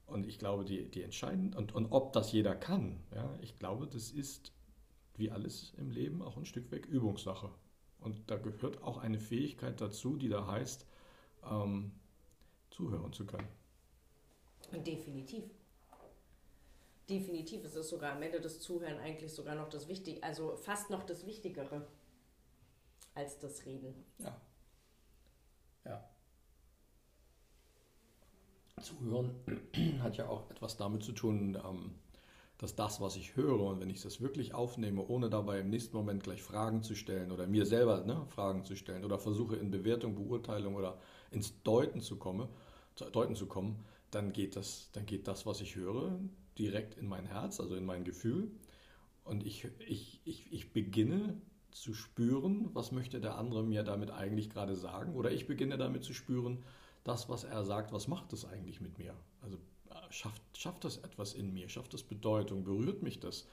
Und 0.07 0.26
ich 0.26 0.38
glaube, 0.38 0.64
die, 0.64 0.90
die 0.90 1.02
entscheidend, 1.02 1.54
und, 1.54 1.74
und 1.74 1.92
ob 1.92 2.12
das 2.14 2.33
jeder 2.33 2.57
kann, 2.57 2.98
ja, 3.14 3.38
ich 3.42 3.59
glaube, 3.59 3.87
das 3.87 4.11
ist 4.11 4.52
wie 5.18 5.31
alles 5.31 5.72
im 5.76 5.90
Leben 5.90 6.22
auch 6.22 6.37
ein 6.37 6.46
Stück 6.46 6.70
weg 6.70 6.87
Übungssache. 6.87 7.50
Und 8.00 8.31
da 8.31 8.37
gehört 8.37 8.83
auch 8.83 8.98
eine 8.98 9.18
Fähigkeit 9.18 9.81
dazu, 9.81 10.16
die 10.16 10.28
da 10.28 10.46
heißt, 10.46 10.87
ähm, 11.50 11.92
zuhören 12.70 13.12
zu 13.12 13.26
können. 13.26 13.48
Definitiv. 14.72 15.44
Definitiv 17.09 17.64
ist 17.64 17.74
es 17.74 17.88
sogar 17.88 18.12
am 18.12 18.22
Ende 18.22 18.40
des 18.40 18.61
Zuhören 18.61 18.98
eigentlich 18.98 19.33
sogar 19.33 19.54
noch 19.54 19.68
das 19.68 19.88
Wichtige, 19.88 20.22
also 20.22 20.57
fast 20.57 20.90
noch 20.90 21.04
das 21.04 21.26
Wichtigere 21.26 21.87
als 23.14 23.38
das 23.38 23.64
Reden. 23.64 24.04
Ja. 24.18 24.40
Ja. 25.85 26.09
Zuhören 28.83 29.35
hat 30.02 30.18
ja 30.18 30.28
auch 30.28 30.50
etwas 30.50 30.76
damit 30.76 31.02
zu 31.02 31.12
tun, 31.12 31.59
ähm, 31.64 31.94
dass 32.59 32.75
das, 32.75 33.01
was 33.01 33.16
ich 33.16 33.37
höre 33.37 33.61
und 33.61 33.81
wenn 33.81 33.88
ich 33.88 34.03
das 34.03 34.21
wirklich 34.21 34.53
aufnehme, 34.53 35.07
ohne 35.07 35.31
dabei 35.31 35.61
im 35.61 35.71
nächsten 35.71 35.97
Moment 35.97 36.25
gleich 36.25 36.42
Fragen 36.42 36.83
zu 36.83 36.97
stellen 36.97 37.31
oder 37.31 37.47
mir 37.47 37.64
selber 37.64 38.05
ne, 38.05 38.27
Fragen 38.29 38.64
zu 38.64 38.75
stellen 38.75 39.05
oder 39.05 39.18
versuche 39.18 39.57
in 39.57 39.71
Bewertung, 39.71 40.16
Beurteilung 40.16 40.75
oder 40.75 40.99
ins 41.31 41.62
Deuten 41.62 42.01
zu 42.01 42.16
kommen, 42.16 42.49
Deuten 43.12 43.37
zu 43.37 43.47
kommen, 43.47 43.85
dann 44.11 44.33
geht 44.33 44.57
das, 44.57 44.90
dann 44.92 45.07
geht 45.07 45.29
das, 45.29 45.47
was 45.47 45.61
ich 45.61 45.77
höre, 45.77 46.18
direkt 46.59 46.99
in 46.99 47.07
mein 47.07 47.27
Herz, 47.27 47.61
also 47.61 47.77
in 47.77 47.87
mein 47.87 48.03
Gefühl. 48.03 48.51
Und 49.25 49.47
ich, 49.47 49.68
ich, 49.87 50.21
ich, 50.25 50.53
ich 50.53 50.73
beginne 50.73 51.40
zu 51.71 51.94
spüren, 51.94 52.71
was 52.73 52.90
möchte 52.90 53.21
der 53.21 53.37
andere 53.37 53.62
mir 53.62 53.85
damit 53.85 54.11
eigentlich 54.11 54.51
gerade 54.51 54.75
sagen. 54.75 55.14
Oder 55.14 55.31
ich 55.31 55.47
beginne 55.47 55.79
damit 55.79 56.03
zu 56.03 56.12
spüren, 56.12 56.64
das, 57.05 57.29
was 57.29 57.44
er 57.44 57.64
sagt, 57.64 57.92
was 57.92 58.09
macht 58.09 58.33
das 58.33 58.44
eigentlich 58.44 58.81
mit 58.81 58.99
mir? 58.99 59.14
Also 59.42 59.59
schafft, 60.11 60.42
schafft 60.57 60.85
das 60.85 60.99
etwas 60.99 61.35
in 61.35 61.53
mir, 61.53 61.68
schafft 61.68 61.94
das 61.94 62.03
Bedeutung, 62.03 62.64
berührt 62.64 63.03
mich 63.03 63.21
das, 63.21 63.47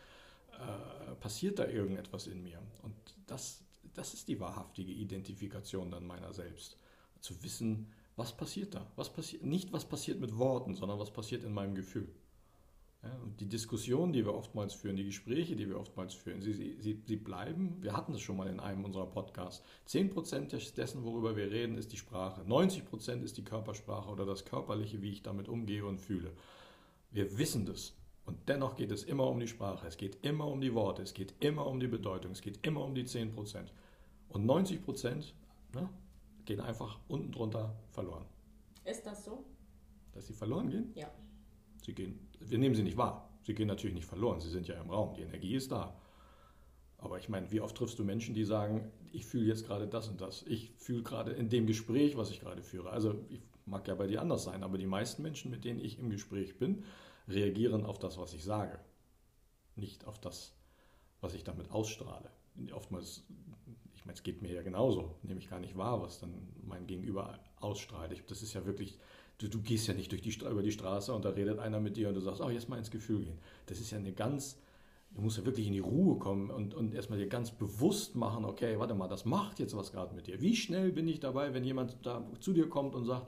äh, 0.54 1.16
passiert 1.16 1.60
da 1.60 1.68
irgendetwas 1.68 2.28
in 2.28 2.44
mir? 2.44 2.60
Und 2.84 2.96
das, 3.28 3.62
das 3.94 4.14
ist 4.14 4.28
die 4.28 4.40
wahrhaftige 4.40 4.92
Identifikation 4.92 5.92
dann 5.92 6.06
meiner 6.06 6.34
selbst. 6.34 6.78
Zu 7.22 7.42
wissen, 7.44 7.92
was 8.16 8.36
passiert 8.36 8.76
da? 8.76 8.86
Was 8.96 9.12
passiert, 9.12 9.44
nicht 9.44 9.74
was 9.74 9.86
passiert 9.86 10.20
mit 10.20 10.38
Worten, 10.38 10.76
sondern 10.76 11.00
was 11.00 11.12
passiert 11.12 11.44
in 11.44 11.54
meinem 11.54 11.76
Gefühl. 11.76 12.08
Und 13.24 13.40
die 13.40 13.48
Diskussionen, 13.48 14.14
die 14.14 14.26
wir 14.26 14.34
oftmals 14.34 14.74
führen, 14.74 14.96
die 14.96 15.06
Gespräche, 15.06 15.56
die 15.56 15.68
wir 15.68 15.80
oftmals 15.80 16.14
führen, 16.14 16.42
sie, 16.42 16.54
sie, 16.54 17.02
sie 17.06 17.16
bleiben, 17.16 17.78
wir 17.82 17.94
hatten 17.94 18.14
das 18.14 18.22
schon 18.22 18.38
mal 18.38 18.48
in 18.48 18.60
einem 18.60 18.86
unserer 18.86 19.06
Podcasts, 19.06 19.64
10% 19.88 20.76
dessen, 20.76 21.04
worüber 21.04 21.36
wir 21.36 21.52
reden, 21.52 21.78
ist 21.78 21.92
die 21.92 21.98
Sprache, 21.98 22.42
90% 22.42 23.22
ist 23.22 23.38
die 23.38 23.44
Körpersprache 23.44 24.10
oder 24.10 24.26
das 24.26 24.46
Körperliche, 24.46 25.02
wie 25.02 25.12
ich 25.12 25.24
damit 25.24 25.48
umgehe 25.48 25.86
und 25.86 26.00
fühle. 26.00 26.32
Wir 27.12 27.38
wissen 27.38 27.66
das. 27.66 27.94
Und 28.26 28.50
dennoch 28.50 28.76
geht 28.76 28.92
es 28.92 29.04
immer 29.04 29.28
um 29.28 29.40
die 29.40 29.48
Sprache, 29.48 29.88
es 29.88 29.98
geht 29.98 30.26
immer 30.26 30.48
um 30.48 30.60
die 30.60 30.74
Worte, 30.74 31.04
es 31.04 31.14
geht 31.14 31.36
immer 31.42 31.68
um 31.68 31.80
die 31.80 31.88
Bedeutung, 31.88 32.32
es 32.32 32.42
geht 32.42 32.66
immer 32.66 32.84
um 32.84 32.96
die 32.96 33.06
10%. 33.06 33.68
Und 34.30 34.46
90 34.46 34.84
Prozent 34.84 35.36
ne, 35.74 35.88
gehen 36.46 36.60
einfach 36.60 37.00
unten 37.08 37.32
drunter 37.32 37.76
verloren. 37.92 38.26
Ist 38.84 39.06
das 39.06 39.26
so? 39.26 39.46
Dass 40.14 40.28
sie 40.28 40.34
verloren 40.34 40.70
gehen? 40.70 40.92
Ja. 40.96 41.12
Sie 41.86 41.94
gehen, 41.94 42.28
wir 42.40 42.58
nehmen 42.58 42.74
sie 42.74 42.84
nicht 42.84 42.98
wahr. 42.98 43.30
Sie 43.44 43.54
gehen 43.54 43.68
natürlich 43.68 43.96
nicht 43.96 44.08
verloren. 44.08 44.42
Sie 44.42 44.50
sind 44.50 44.68
ja 44.68 44.82
im 44.82 44.90
Raum. 44.90 45.14
Die 45.14 45.22
Energie 45.22 45.54
ist 45.54 45.72
da. 45.72 45.96
Aber 46.98 47.20
ich 47.20 47.30
meine, 47.30 47.52
wie 47.52 47.62
oft 47.62 47.78
triffst 47.78 48.00
du 48.00 48.04
Menschen, 48.04 48.34
die 48.34 48.44
sagen, 48.44 48.92
ich 49.12 49.26
fühle 49.26 49.46
jetzt 49.46 49.68
gerade 49.68 49.88
das 49.88 50.08
und 50.08 50.20
das. 50.20 50.44
Ich 50.48 50.72
fühle 50.78 51.04
gerade 51.04 51.32
in 51.32 51.50
dem 51.50 51.68
Gespräch, 51.68 52.18
was 52.18 52.32
ich 52.32 52.40
gerade 52.40 52.64
führe. 52.64 52.90
Also 52.90 53.24
ich 53.30 53.42
mag 53.68 53.88
ja 53.88 53.94
bei 53.94 54.08
dir 54.08 54.22
anders 54.22 54.44
sein, 54.44 54.64
aber 54.64 54.80
die 54.80 54.88
meisten 54.88 55.22
Menschen, 55.22 55.52
mit 55.52 55.64
denen 55.64 55.80
ich 55.80 56.00
im 56.00 56.10
Gespräch 56.10 56.58
bin, 56.58 56.84
reagieren 57.28 57.86
auf 57.86 58.00
das, 58.00 58.18
was 58.18 58.34
ich 58.34 58.44
sage. 58.44 58.80
Nicht 59.76 60.08
auf 60.08 60.20
das, 60.20 60.54
was 61.22 61.36
ich 61.36 61.44
damit 61.44 61.70
ausstrahle. 61.70 62.32
Oftmals, 62.74 63.24
ich 63.94 64.06
meine, 64.06 64.16
es 64.16 64.24
geht 64.24 64.42
mir 64.42 64.52
ja 64.52 64.64
genauso, 64.64 65.16
nehme 65.22 65.40
ich 65.40 65.50
gar 65.50 65.60
nicht 65.60 65.78
wahr, 65.78 66.02
was 66.02 66.20
dann 66.20 66.34
mein 66.64 66.88
Gegenüber 66.88 67.40
ausstrahlt. 67.60 68.24
Das 68.28 68.42
ist 68.42 68.54
ja 68.54 68.66
wirklich, 68.66 68.98
du, 69.40 69.48
du 69.48 69.62
gehst 69.62 69.88
ja 69.88 69.94
nicht 69.94 70.12
durch 70.12 70.22
die, 70.22 70.34
über 70.46 70.64
die 70.64 70.72
Straße 70.72 71.14
und 71.14 71.26
da 71.26 71.30
redet 71.30 71.60
einer 71.60 71.80
mit 71.80 71.98
dir 71.98 72.10
und 72.10 72.16
du 72.16 72.22
sagst, 72.22 72.42
oh, 72.42 72.50
jetzt 72.50 72.70
mal 72.70 72.78
ins 72.78 72.92
Gefühl 72.92 73.24
gehen. 73.24 73.40
Das 73.66 73.80
ist 73.80 73.92
ja 73.92 73.98
eine 73.98 74.14
ganz, 74.14 74.58
du 75.12 75.22
musst 75.22 75.38
ja 75.38 75.46
wirklich 75.46 75.68
in 75.68 75.74
die 75.74 75.80
Ruhe 75.80 76.18
kommen 76.18 76.50
und, 76.50 76.74
und 76.74 76.94
erstmal 76.94 77.20
dir 77.20 77.28
ganz 77.28 77.52
bewusst 77.52 78.16
machen, 78.16 78.46
okay, 78.46 78.80
warte 78.80 78.96
mal, 78.96 79.08
das 79.08 79.26
macht 79.26 79.60
jetzt 79.60 79.76
was 79.76 79.92
gerade 79.92 80.16
mit 80.16 80.28
dir. 80.28 80.42
Wie 80.42 80.56
schnell 80.56 80.92
bin 80.92 81.08
ich 81.08 81.20
dabei, 81.20 81.54
wenn 81.54 81.64
jemand 81.64 81.98
da 82.04 82.26
zu 82.40 82.54
dir 82.54 82.70
kommt 82.70 82.96
und 82.96 83.06
sagt, 83.06 83.28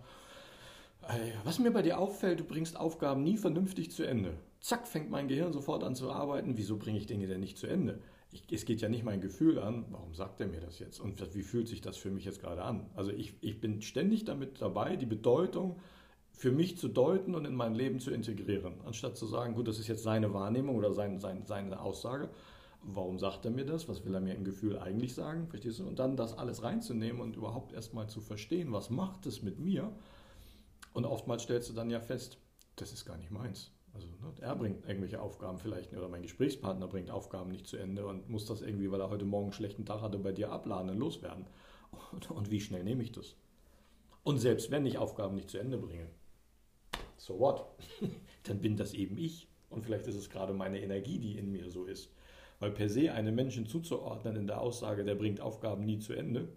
was 1.43 1.59
mir 1.59 1.71
bei 1.71 1.81
dir 1.81 1.99
auffällt, 1.99 2.39
du 2.39 2.43
bringst 2.43 2.77
Aufgaben 2.77 3.23
nie 3.23 3.37
vernünftig 3.37 3.91
zu 3.91 4.03
Ende. 4.03 4.33
Zack, 4.59 4.87
fängt 4.87 5.09
mein 5.09 5.27
Gehirn 5.27 5.53
sofort 5.53 5.83
an 5.83 5.95
zu 5.95 6.11
arbeiten. 6.11 6.57
Wieso 6.57 6.77
bringe 6.77 6.97
ich 6.97 7.05
Dinge 7.05 7.27
denn 7.27 7.39
nicht 7.39 7.57
zu 7.57 7.67
Ende? 7.67 7.99
Ich, 8.31 8.43
es 8.51 8.65
geht 8.65 8.81
ja 8.81 8.89
nicht 8.89 9.03
mein 9.03 9.21
Gefühl 9.21 9.59
an, 9.59 9.85
warum 9.89 10.13
sagt 10.13 10.41
er 10.41 10.47
mir 10.47 10.59
das 10.59 10.79
jetzt? 10.79 10.99
Und 10.99 11.21
wie 11.33 11.43
fühlt 11.43 11.67
sich 11.67 11.81
das 11.81 11.97
für 11.97 12.11
mich 12.11 12.25
jetzt 12.25 12.41
gerade 12.41 12.63
an? 12.63 12.89
Also 12.95 13.11
ich, 13.11 13.35
ich 13.41 13.59
bin 13.61 13.81
ständig 13.81 14.25
damit 14.25 14.61
dabei, 14.61 14.95
die 14.95 15.05
Bedeutung 15.05 15.79
für 16.31 16.51
mich 16.51 16.77
zu 16.77 16.87
deuten 16.87 17.33
und 17.33 17.45
in 17.45 17.55
mein 17.55 17.73
Leben 17.73 17.99
zu 17.99 18.11
integrieren. 18.11 18.75
Anstatt 18.85 19.17
zu 19.17 19.25
sagen, 19.25 19.55
gut, 19.55 19.67
das 19.67 19.79
ist 19.79 19.87
jetzt 19.87 20.03
seine 20.03 20.33
Wahrnehmung 20.33 20.75
oder 20.75 20.93
sein, 20.93 21.19
sein, 21.19 21.45
seine 21.45 21.81
Aussage. 21.81 22.29
Warum 22.83 23.17
sagt 23.17 23.45
er 23.45 23.51
mir 23.51 23.65
das? 23.65 23.89
Was 23.89 24.05
will 24.05 24.13
er 24.13 24.21
mir 24.21 24.35
im 24.35 24.43
Gefühl 24.43 24.77
eigentlich 24.77 25.15
sagen? 25.15 25.47
Verstehst 25.47 25.79
du? 25.79 25.87
Und 25.87 25.97
dann 25.97 26.15
das 26.15 26.37
alles 26.37 26.63
reinzunehmen 26.63 27.21
und 27.21 27.35
überhaupt 27.35 27.73
erstmal 27.73 28.07
zu 28.07 28.21
verstehen, 28.21 28.71
was 28.71 28.89
macht 28.89 29.25
es 29.25 29.41
mit 29.41 29.59
mir? 29.59 29.91
Und 30.93 31.05
oftmals 31.05 31.43
stellst 31.43 31.69
du 31.69 31.73
dann 31.73 31.89
ja 31.89 31.99
fest, 31.99 32.37
das 32.75 32.93
ist 32.93 33.05
gar 33.05 33.17
nicht 33.17 33.31
meins. 33.31 33.71
Also 33.97 34.07
ne, 34.21 34.31
er 34.41 34.55
bringt 34.55 34.85
irgendwelche 34.87 35.19
Aufgaben 35.19 35.57
vielleicht 35.57 35.91
oder 35.93 36.07
mein 36.07 36.21
Gesprächspartner 36.21 36.87
bringt 36.87 37.09
Aufgaben 37.09 37.49
nicht 37.49 37.65
zu 37.65 37.77
Ende 37.77 38.05
und 38.05 38.29
muss 38.29 38.45
das 38.45 38.61
irgendwie, 38.61 38.91
weil 38.91 39.01
er 39.01 39.09
heute 39.09 39.25
Morgen 39.25 39.45
einen 39.45 39.53
schlechten 39.53 39.85
Tag 39.85 40.01
hatte, 40.01 40.19
bei 40.19 40.31
dir 40.31 40.51
abladen 40.51 40.91
und 40.91 40.99
loswerden. 40.99 41.47
Und, 42.11 42.29
und 42.29 42.51
wie 42.51 42.61
schnell 42.61 42.83
nehme 42.83 43.01
ich 43.01 43.11
das? 43.11 43.35
Und 44.23 44.37
selbst 44.37 44.69
wenn 44.69 44.85
ich 44.85 44.99
Aufgaben 44.99 45.35
nicht 45.35 45.49
zu 45.49 45.57
Ende 45.57 45.79
bringe, 45.79 46.09
so 47.17 47.39
what? 47.39 47.65
Dann 48.43 48.61
bin 48.61 48.77
das 48.77 48.93
eben 48.93 49.17
ich. 49.17 49.47
Und 49.69 49.83
vielleicht 49.83 50.05
ist 50.05 50.15
es 50.15 50.29
gerade 50.29 50.53
meine 50.53 50.79
Energie, 50.79 51.17
die 51.17 51.37
in 51.37 51.51
mir 51.51 51.71
so 51.71 51.85
ist. 51.85 52.11
Weil 52.59 52.71
per 52.71 52.89
se 52.89 53.11
einem 53.11 53.33
Menschen 53.33 53.65
zuzuordnen 53.65 54.35
in 54.35 54.45
der 54.45 54.61
Aussage, 54.61 55.03
der 55.03 55.15
bringt 55.15 55.41
Aufgaben 55.41 55.85
nie 55.85 55.97
zu 55.97 56.13
Ende, 56.13 56.49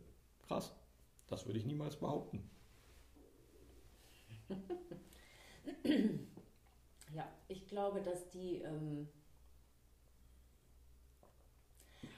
krass. 0.47 0.75
Das 1.27 1.47
würde 1.47 1.59
ich 1.59 1.65
niemals 1.65 1.97
behaupten. 1.97 2.51
ich 7.51 7.67
glaube, 7.67 8.01
dass 8.01 8.31
die 8.31 8.63
ähm, 8.63 9.09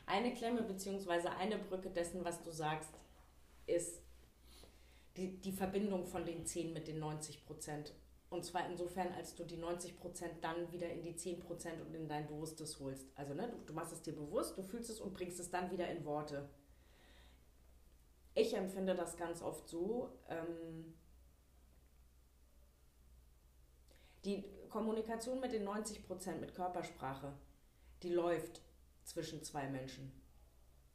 eine 0.06 0.34
Klemme 0.34 0.62
bzw. 0.62 1.28
eine 1.28 1.58
Brücke 1.58 1.90
dessen, 1.90 2.24
was 2.24 2.42
du 2.42 2.50
sagst, 2.50 2.90
ist 3.66 4.02
die, 5.16 5.40
die 5.40 5.52
Verbindung 5.52 6.06
von 6.06 6.24
den 6.24 6.44
10 6.44 6.72
mit 6.72 6.88
den 6.88 6.98
90 6.98 7.44
Prozent. 7.44 7.94
Und 8.30 8.44
zwar 8.44 8.68
insofern, 8.68 9.12
als 9.12 9.34
du 9.34 9.44
die 9.44 9.56
90 9.56 9.98
Prozent 9.98 10.32
dann 10.42 10.70
wieder 10.72 10.90
in 10.90 11.02
die 11.02 11.16
10 11.16 11.40
Prozent 11.40 11.80
und 11.80 11.94
in 11.94 12.08
dein 12.08 12.26
Bewusstes 12.26 12.80
holst. 12.80 13.06
Also 13.14 13.34
ne, 13.34 13.48
du, 13.48 13.56
du 13.66 13.72
machst 13.72 13.92
es 13.92 14.02
dir 14.02 14.14
bewusst, 14.14 14.56
du 14.56 14.62
fühlst 14.62 14.90
es 14.90 15.00
und 15.00 15.14
bringst 15.14 15.38
es 15.38 15.50
dann 15.50 15.70
wieder 15.70 15.88
in 15.88 16.04
Worte. 16.04 16.48
Ich 18.34 18.54
empfinde 18.54 18.94
das 18.94 19.16
ganz 19.18 19.42
oft 19.42 19.68
so, 19.68 20.10
ähm, 20.28 20.94
Die 24.24 24.44
Kommunikation 24.72 25.38
mit 25.38 25.52
den 25.52 25.64
90 25.64 26.06
Prozent 26.06 26.40
mit 26.40 26.54
Körpersprache, 26.54 27.34
die 28.02 28.08
läuft 28.08 28.62
zwischen 29.04 29.42
zwei 29.42 29.68
Menschen. 29.68 30.10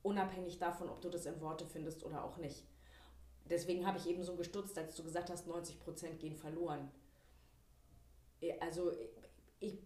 Unabhängig 0.02 0.58
davon, 0.58 0.90
ob 0.90 1.00
du 1.02 1.10
das 1.10 1.28
in 1.28 1.40
Worte 1.42 1.68
findest 1.68 2.04
oder 2.04 2.24
auch 2.24 2.38
nicht. 2.38 2.66
Deswegen 3.46 3.86
habe 3.86 4.00
ich 4.00 4.08
eben 4.08 4.24
so 4.24 4.36
gestutzt, 4.36 4.80
als 4.80 4.96
du 4.96 5.04
gesagt 5.04 5.30
hast, 5.30 5.46
90 5.46 5.80
Prozent 5.80 6.20
gehen 6.20 6.36
verloren. 6.36 6.90
Also 8.60 8.92
ich 9.60 9.78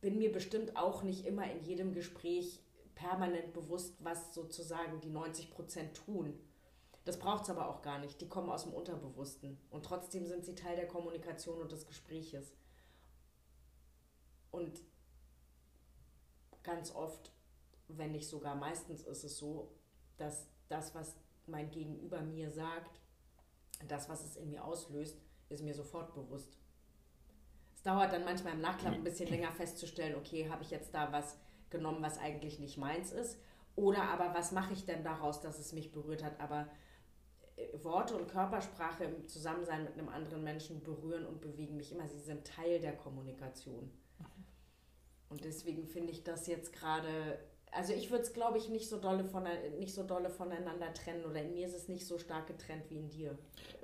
bin 0.00 0.18
mir 0.18 0.32
bestimmt 0.32 0.76
auch 0.76 1.04
nicht 1.04 1.24
immer 1.24 1.48
in 1.48 1.62
jedem 1.62 1.94
Gespräch 1.94 2.60
permanent 2.96 3.52
bewusst, 3.52 3.94
was 4.00 4.34
sozusagen 4.34 5.00
die 5.00 5.10
90 5.10 5.52
Prozent 5.52 5.96
tun. 5.96 6.36
Das 7.04 7.20
braucht 7.20 7.44
es 7.44 7.50
aber 7.50 7.68
auch 7.68 7.82
gar 7.82 8.00
nicht. 8.00 8.20
Die 8.20 8.28
kommen 8.28 8.50
aus 8.50 8.64
dem 8.64 8.74
Unterbewussten. 8.74 9.58
Und 9.70 9.84
trotzdem 9.86 10.26
sind 10.26 10.44
sie 10.44 10.56
Teil 10.56 10.74
der 10.74 10.88
Kommunikation 10.88 11.62
und 11.62 11.70
des 11.70 11.86
Gespräches. 11.86 12.52
Und 14.50 14.80
ganz 16.62 16.94
oft, 16.94 17.32
wenn 17.88 18.12
nicht 18.12 18.28
sogar 18.28 18.54
meistens 18.54 19.02
ist 19.02 19.24
es 19.24 19.38
so, 19.38 19.72
dass 20.16 20.48
das, 20.68 20.94
was 20.94 21.16
mein 21.46 21.70
Gegenüber 21.70 22.20
mir 22.20 22.50
sagt, 22.50 23.00
das, 23.86 24.08
was 24.08 24.24
es 24.24 24.36
in 24.36 24.50
mir 24.50 24.64
auslöst, 24.64 25.18
ist 25.48 25.62
mir 25.62 25.74
sofort 25.74 26.14
bewusst. 26.14 26.58
Es 27.74 27.82
dauert 27.82 28.12
dann 28.12 28.24
manchmal 28.24 28.54
im 28.54 28.60
Nachklapp 28.60 28.94
ein 28.94 29.04
bisschen 29.04 29.28
länger 29.28 29.52
festzustellen, 29.52 30.16
okay, 30.16 30.50
habe 30.50 30.62
ich 30.62 30.70
jetzt 30.70 30.92
da 30.94 31.12
was 31.12 31.38
genommen, 31.70 32.02
was 32.02 32.18
eigentlich 32.18 32.58
nicht 32.58 32.76
meins 32.76 33.12
ist? 33.12 33.38
Oder 33.76 34.02
aber 34.08 34.34
was 34.34 34.50
mache 34.52 34.72
ich 34.72 34.84
denn 34.84 35.04
daraus, 35.04 35.40
dass 35.40 35.58
es 35.58 35.72
mich 35.72 35.92
berührt 35.92 36.24
hat? 36.24 36.40
Aber 36.40 36.68
äh, 37.56 37.84
Worte 37.84 38.16
und 38.16 38.28
Körpersprache 38.28 39.04
im 39.04 39.28
Zusammensein 39.28 39.84
mit 39.84 39.92
einem 39.92 40.08
anderen 40.08 40.42
Menschen 40.42 40.82
berühren 40.82 41.24
und 41.24 41.40
bewegen 41.40 41.76
mich 41.76 41.92
immer. 41.92 42.08
Sie 42.08 42.18
sind 42.18 42.44
Teil 42.46 42.80
der 42.80 42.96
Kommunikation. 42.96 43.92
Und 45.30 45.44
deswegen 45.44 45.86
finde 45.86 46.12
ich 46.12 46.24
das 46.24 46.46
jetzt 46.46 46.72
gerade, 46.72 47.38
also 47.72 47.92
ich 47.92 48.10
würde 48.10 48.24
es, 48.24 48.32
glaube 48.32 48.58
ich, 48.58 48.68
nicht 48.68 48.88
so, 48.88 48.98
dolle 48.98 49.24
von, 49.24 49.44
nicht 49.78 49.94
so 49.94 50.02
dolle 50.02 50.30
voneinander 50.30 50.92
trennen 50.94 51.24
oder 51.24 51.42
in 51.42 51.52
mir 51.52 51.66
ist 51.66 51.74
es 51.74 51.88
nicht 51.88 52.06
so 52.06 52.18
stark 52.18 52.46
getrennt 52.46 52.84
wie 52.88 52.98
in 52.98 53.10
dir. 53.10 53.38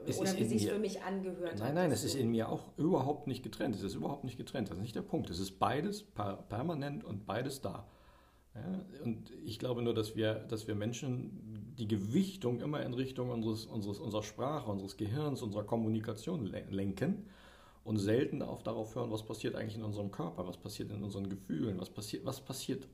Es 0.07 0.19
oder 0.19 0.37
wie 0.37 0.45
sich 0.45 0.69
für 0.69 0.79
mich 0.79 1.03
angehört 1.03 1.41
nein, 1.41 1.53
hat. 1.53 1.59
Nein, 1.61 1.75
nein, 1.75 1.93
es 1.93 2.05
ist 2.05 2.15
in 2.15 2.31
mir 2.31 2.49
auch 2.49 2.77
überhaupt 2.79 3.27
nicht 3.27 3.43
getrennt. 3.43 3.75
Es 3.77 3.83
ist 3.83 3.95
überhaupt 3.95 4.25
nicht 4.25 4.39
getrennt. 4.39 4.71
Das 4.71 4.79
ist 4.79 4.83
nicht 4.83 4.97
der 4.97 5.03
Punkt. 5.03 5.29
Es 5.29 5.39
ist 5.39 5.59
beides 5.59 6.03
per 6.03 6.37
permanent 6.49 7.05
und 7.05 7.27
beides 7.27 7.61
da. 7.61 7.87
Ja, 8.55 8.81
und 9.03 9.33
ich 9.45 9.59
glaube 9.59 9.83
nur, 9.83 9.95
dass 9.95 10.15
wir, 10.15 10.35
dass 10.35 10.69
wir 10.69 10.77
Menschen 10.77 11.75
die 11.77 11.89
Gewichtung 11.89 12.61
immer 12.61 12.83
in 12.85 12.95
Richtung 12.95 13.31
unseres, 13.31 13.67
unseres, 13.67 13.99
unserer 13.99 14.23
Sprache, 14.23 14.71
unseres 14.71 14.97
Gehirns, 14.97 15.43
unserer 15.43 15.65
Kommunikation 15.65 16.47
lenken 16.47 17.27
und 17.85 17.99
selten 17.99 18.43
auf 18.43 18.63
darauf 18.63 18.95
hören, 18.95 19.13
was 19.13 19.23
passiert 19.23 19.55
eigentlich 19.55 19.77
in 19.77 19.85
unserem 19.85 20.11
Körper, 20.11 20.47
was 20.47 20.57
passiert 20.57 20.91
in 20.91 21.03
unseren 21.05 21.29
Gefühlen, 21.29 21.79
was 21.79 21.91
passiert, 21.91 22.25
was 22.25 22.41
passiert 22.41 22.89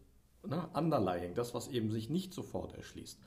ne, 0.46 0.68
underlying, 0.74 1.34
das, 1.34 1.54
was 1.54 1.68
eben 1.68 1.90
sich 1.90 2.10
nicht 2.10 2.34
sofort 2.34 2.74
erschließt. 2.74 3.18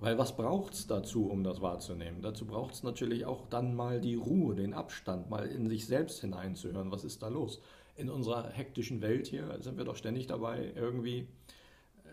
Weil 0.00 0.18
was 0.18 0.36
braucht 0.36 0.74
es 0.74 0.86
dazu, 0.86 1.28
um 1.30 1.44
das 1.44 1.60
wahrzunehmen? 1.60 2.20
Dazu 2.20 2.46
braucht 2.46 2.74
es 2.74 2.82
natürlich 2.82 3.26
auch 3.26 3.46
dann 3.48 3.74
mal 3.74 4.00
die 4.00 4.16
Ruhe, 4.16 4.54
den 4.54 4.74
Abstand, 4.74 5.30
mal 5.30 5.46
in 5.46 5.68
sich 5.68 5.86
selbst 5.86 6.20
hineinzuhören, 6.20 6.90
was 6.90 7.04
ist 7.04 7.22
da 7.22 7.28
los. 7.28 7.60
In 7.96 8.10
unserer 8.10 8.50
hektischen 8.50 9.00
Welt 9.02 9.26
hier 9.26 9.56
sind 9.60 9.78
wir 9.78 9.84
doch 9.84 9.96
ständig 9.96 10.26
dabei, 10.26 10.72
irgendwie 10.74 11.28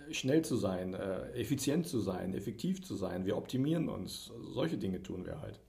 äh, 0.08 0.14
schnell 0.14 0.44
zu 0.44 0.56
sein, 0.56 0.94
äh, 0.94 1.32
effizient 1.32 1.88
zu 1.88 2.00
sein, 2.00 2.34
effektiv 2.34 2.84
zu 2.84 2.96
sein. 2.96 3.26
Wir 3.26 3.36
optimieren 3.36 3.90
uns. 3.90 4.32
Solche 4.54 4.78
Dinge 4.78 5.02
tun 5.02 5.26
wir 5.26 5.42
halt. 5.42 5.60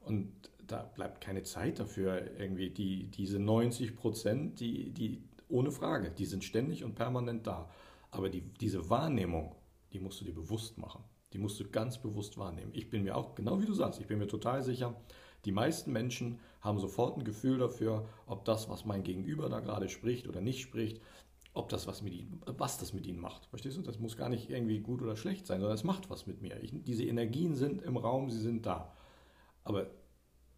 Und 0.00 0.49
da 0.70 0.82
bleibt 0.82 1.20
keine 1.20 1.42
Zeit 1.42 1.78
dafür, 1.78 2.38
irgendwie 2.38 2.70
die, 2.70 3.10
diese 3.10 3.38
90 3.38 3.96
Prozent, 3.96 4.60
die, 4.60 4.90
die, 4.90 5.22
ohne 5.48 5.70
Frage, 5.70 6.10
die 6.10 6.26
sind 6.26 6.44
ständig 6.44 6.84
und 6.84 6.94
permanent 6.94 7.46
da. 7.46 7.70
Aber 8.10 8.28
die, 8.28 8.42
diese 8.42 8.90
Wahrnehmung, 8.90 9.54
die 9.92 10.00
musst 10.00 10.20
du 10.20 10.24
dir 10.24 10.34
bewusst 10.34 10.78
machen. 10.78 11.04
Die 11.32 11.38
musst 11.38 11.60
du 11.60 11.68
ganz 11.68 11.98
bewusst 11.98 12.38
wahrnehmen. 12.38 12.72
Ich 12.74 12.90
bin 12.90 13.04
mir 13.04 13.16
auch, 13.16 13.34
genau 13.34 13.60
wie 13.60 13.66
du 13.66 13.74
sagst, 13.74 14.00
ich 14.00 14.06
bin 14.06 14.18
mir 14.18 14.26
total 14.26 14.62
sicher, 14.62 14.94
die 15.44 15.52
meisten 15.52 15.92
Menschen 15.92 16.38
haben 16.60 16.78
sofort 16.78 17.16
ein 17.16 17.24
Gefühl 17.24 17.58
dafür, 17.58 18.06
ob 18.26 18.44
das, 18.44 18.68
was 18.68 18.84
mein 18.84 19.02
Gegenüber 19.02 19.48
da 19.48 19.60
gerade 19.60 19.88
spricht 19.88 20.28
oder 20.28 20.40
nicht 20.40 20.60
spricht, 20.60 21.00
ob 21.52 21.68
das 21.68 21.86
was 21.86 22.02
mit 22.02 22.12
ihnen, 22.14 22.40
was 22.46 22.78
das 22.78 22.92
mit 22.92 23.06
ihnen 23.06 23.18
macht. 23.18 23.46
Verstehst 23.46 23.76
du? 23.76 23.82
Das 23.82 23.98
muss 23.98 24.16
gar 24.16 24.28
nicht 24.28 24.50
irgendwie 24.50 24.80
gut 24.80 25.02
oder 25.02 25.16
schlecht 25.16 25.46
sein, 25.46 25.60
sondern 25.60 25.74
es 25.74 25.84
macht 25.84 26.10
was 26.10 26.26
mit 26.26 26.42
mir. 26.42 26.62
Ich, 26.62 26.72
diese 26.84 27.04
Energien 27.04 27.54
sind 27.54 27.82
im 27.82 27.96
Raum, 27.96 28.30
sie 28.30 28.40
sind 28.40 28.66
da. 28.66 28.94
Aber 29.64 29.90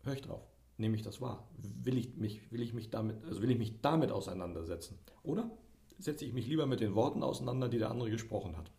höre 0.03 0.15
ich 0.15 0.23
drauf? 0.23 0.47
Nehme 0.79 0.97
ich 0.97 1.03
das 1.03 1.21
wahr? 1.21 1.49
Will 1.57 1.99
ich 1.99 2.17
mich, 2.17 2.51
will 2.51 2.63
ich 2.63 2.73
mich 2.73 2.91
damit, 2.91 3.23
also 3.25 3.43
will 3.43 3.51
ich 3.51 3.59
mich 3.59 3.81
damit 3.81 4.11
auseinandersetzen? 4.11 4.99
Oder 5.23 5.51
setze 5.99 6.25
ich 6.25 6.33
mich 6.33 6.47
lieber 6.47 6.67
mit 6.67 6.81
den 6.81 6.95
Worten 6.95 7.23
auseinander, 7.23 7.69
die 7.69 7.79
der 7.79 7.91
andere 7.91 8.11
gesprochen 8.11 8.57
hat? 8.57 8.71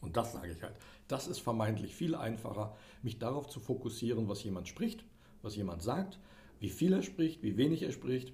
Und 0.00 0.16
das 0.16 0.32
sage 0.32 0.52
ich 0.52 0.62
halt. 0.62 0.76
Das 1.08 1.26
ist 1.26 1.40
vermeintlich 1.40 1.94
viel 1.94 2.14
einfacher, 2.14 2.76
mich 3.02 3.18
darauf 3.18 3.48
zu 3.48 3.60
fokussieren, 3.60 4.28
was 4.28 4.44
jemand 4.44 4.68
spricht, 4.68 5.04
was 5.42 5.56
jemand 5.56 5.82
sagt, 5.82 6.20
wie 6.60 6.70
viel 6.70 6.92
er 6.92 7.02
spricht, 7.02 7.42
wie 7.42 7.56
wenig 7.56 7.82
er 7.82 7.92
spricht 7.92 8.32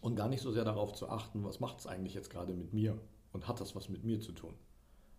und 0.00 0.16
gar 0.16 0.28
nicht 0.28 0.42
so 0.42 0.52
sehr 0.52 0.64
darauf 0.64 0.94
zu 0.94 1.08
achten, 1.08 1.44
was 1.44 1.60
macht 1.60 1.80
es 1.80 1.86
eigentlich 1.86 2.14
jetzt 2.14 2.30
gerade 2.30 2.54
mit 2.54 2.72
mir 2.72 2.98
und 3.32 3.48
hat 3.48 3.60
das 3.60 3.74
was 3.74 3.88
mit 3.88 4.04
mir 4.04 4.20
zu 4.20 4.32
tun. 4.32 4.54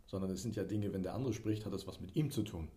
Sondern 0.06 0.32
es 0.32 0.42
sind 0.42 0.56
ja 0.56 0.64
Dinge, 0.64 0.94
wenn 0.94 1.04
der 1.04 1.14
andere 1.14 1.34
spricht, 1.34 1.66
hat 1.66 1.74
das 1.74 1.86
was 1.86 2.00
mit 2.00 2.16
ihm 2.16 2.32
zu 2.32 2.44
tun. 2.44 2.70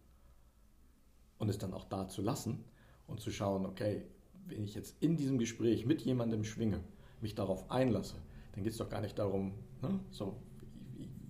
Und 1.39 1.49
es 1.49 1.59
dann 1.59 1.73
auch 1.73 1.85
da 1.85 2.09
zu 2.09 2.21
lassen 2.21 2.65
und 3.11 3.21
zu 3.21 3.31
schauen, 3.31 3.67
okay, 3.67 4.03
wenn 4.47 4.65
ich 4.65 4.75
jetzt 4.75 4.97
in 5.03 5.17
diesem 5.17 5.39
Gespräch 5.39 5.87
mit 5.87 6.03
jemandem 6.03 6.45
schwinge, 6.45 6.81
mich 7.21 7.35
darauf 7.35 7.71
einlasse, 7.71 8.17
dann 8.53 8.65
geht 8.65 8.73
es 8.73 8.79
doch 8.79 8.89
gar 8.89 9.01
nicht 9.01 9.19
darum, 9.19 9.53
ne, 9.83 10.01
so, 10.11 10.37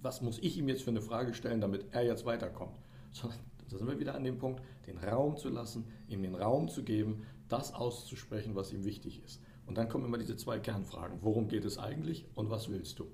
was 0.03 0.23
muss 0.23 0.39
ich 0.39 0.57
ihm 0.57 0.69
jetzt 0.69 0.83
für 0.83 0.91
eine 0.91 1.03
Frage 1.03 1.35
stellen, 1.35 1.61
damit 1.61 1.87
er 1.93 2.03
jetzt 2.05 2.25
weiterkommt. 2.25 2.79
Sondern 3.13 3.39
da 3.69 3.79
sind 3.79 3.89
wir 3.89 3.99
wieder 3.99 4.15
an 4.15 4.25
dem 4.25 4.39
Punkt, 4.39 4.63
den 4.87 4.99
Raum 4.99 5.37
zu 5.37 5.49
lassen, 5.49 5.85
ihm 6.09 6.23
den 6.23 6.35
Raum 6.35 6.69
zu 6.69 6.83
geben, 6.83 7.23
das 7.49 7.75
auszusprechen, 7.75 8.55
was 8.55 8.73
ihm 8.73 8.85
wichtig 8.85 9.23
ist. 9.23 9.43
Und 9.67 9.79
dann 9.79 9.89
kommen 9.89 10.05
immer 10.05 10.19
diese 10.19 10.37
zwei 10.37 10.59
Kernfragen. 10.59 11.19
Worum 11.23 11.49
geht 11.49 11.65
es 11.65 11.79
eigentlich 11.79 12.27
und 12.35 12.51
was 12.51 12.69
willst 12.69 12.99
du? 12.99 13.07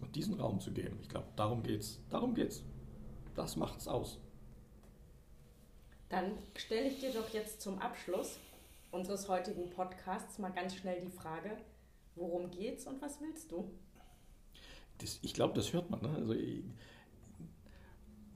Und 0.00 0.16
diesen 0.16 0.34
Raum 0.34 0.58
zu 0.58 0.72
geben, 0.72 0.98
ich 1.00 1.08
glaube, 1.08 1.28
darum 1.36 1.62
geht's. 1.62 2.00
Darum 2.08 2.34
geht's. 2.34 2.64
Das 3.34 3.56
macht's 3.56 3.86
aus. 3.86 4.18
Dann 6.12 6.36
stelle 6.54 6.88
ich 6.88 7.00
dir 7.00 7.10
doch 7.10 7.30
jetzt 7.30 7.62
zum 7.62 7.78
Abschluss 7.78 8.38
unseres 8.90 9.30
heutigen 9.30 9.70
Podcasts 9.70 10.38
mal 10.38 10.50
ganz 10.50 10.76
schnell 10.76 11.00
die 11.00 11.10
Frage, 11.10 11.56
worum 12.16 12.50
geht's 12.50 12.86
und 12.86 13.00
was 13.00 13.18
willst 13.22 13.50
du? 13.50 13.70
Das, 14.98 15.18
ich 15.22 15.32
glaube, 15.32 15.54
das 15.54 15.72
hört 15.72 15.88
man. 15.88 16.02
Ne? 16.02 16.10
Also, 16.14 16.34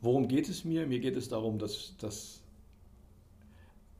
worum 0.01 0.27
geht 0.27 0.49
es 0.49 0.65
mir? 0.65 0.87
Mir 0.87 1.01
geht 1.01 1.19
es 1.19 1.29
darum, 1.29 1.59
dass, 1.59 1.95
dass 1.99 2.41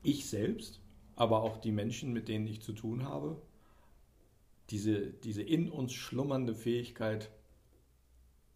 ich 0.01 0.27
selbst, 0.27 0.79
aber 1.15 1.43
auch 1.43 1.57
die 1.57 1.71
Menschen, 1.71 2.13
mit 2.13 2.29
denen 2.29 2.47
ich 2.47 2.63
zu 2.63 2.73
tun 2.73 3.03
habe, 3.03 3.39
diese, 4.71 5.05
diese 5.05 5.43
in 5.43 5.69
uns 5.69 5.93
schlummernde 5.93 6.55
Fähigkeit 6.55 7.29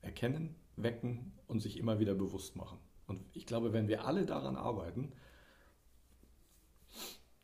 erkennen, 0.02 0.56
wecken 0.78 1.32
und 1.46 1.60
sich 1.60 1.78
immer 1.78 2.00
wieder 2.00 2.16
bewusst 2.16 2.56
machen. 2.56 2.80
Und 3.12 3.26
ich 3.34 3.46
glaube, 3.46 3.74
wenn 3.74 3.90
wir 3.90 4.06
alle 4.06 4.26
daran 4.26 4.56
arbeiten, 4.56 5.12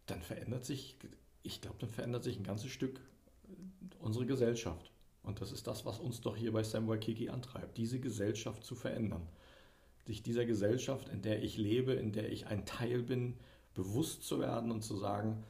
dann 0.06 0.22
verändert 0.22 0.64
sich, 0.64 0.96
ich 1.44 1.60
glaube, 1.60 1.76
dann 1.80 1.90
verändert 1.90 2.24
sich 2.24 2.38
ein 2.38 2.46
ganzes 2.46 2.72
Stück 2.72 3.02
unsere 4.00 4.26
Gesellschaft. 4.26 4.94
Und 5.24 5.42
das 5.42 5.52
ist 5.52 5.68
das, 5.68 5.86
was 5.86 6.00
uns 6.00 6.22
doch 6.22 6.38
hier 6.38 6.54
bei 6.54 6.64
Sam 6.64 6.88
Waikiki 6.88 7.28
antreibt, 7.28 7.78
diese 7.78 8.00
Gesellschaft 8.00 8.64
zu 8.64 8.76
verändern. 8.76 9.28
Sich 10.06 10.24
dieser 10.24 10.46
Gesellschaft, 10.46 11.10
in 11.10 11.22
der 11.22 11.44
ich 11.44 11.58
lebe, 11.58 11.92
in 11.92 12.14
der 12.14 12.32
ich 12.32 12.48
ein 12.48 12.66
Teil 12.66 13.04
bin, 13.04 13.36
bewusst 13.74 14.24
zu 14.24 14.40
werden 14.40 14.72
und 14.72 14.84
zu 14.84 14.96
sagen, 14.96 15.44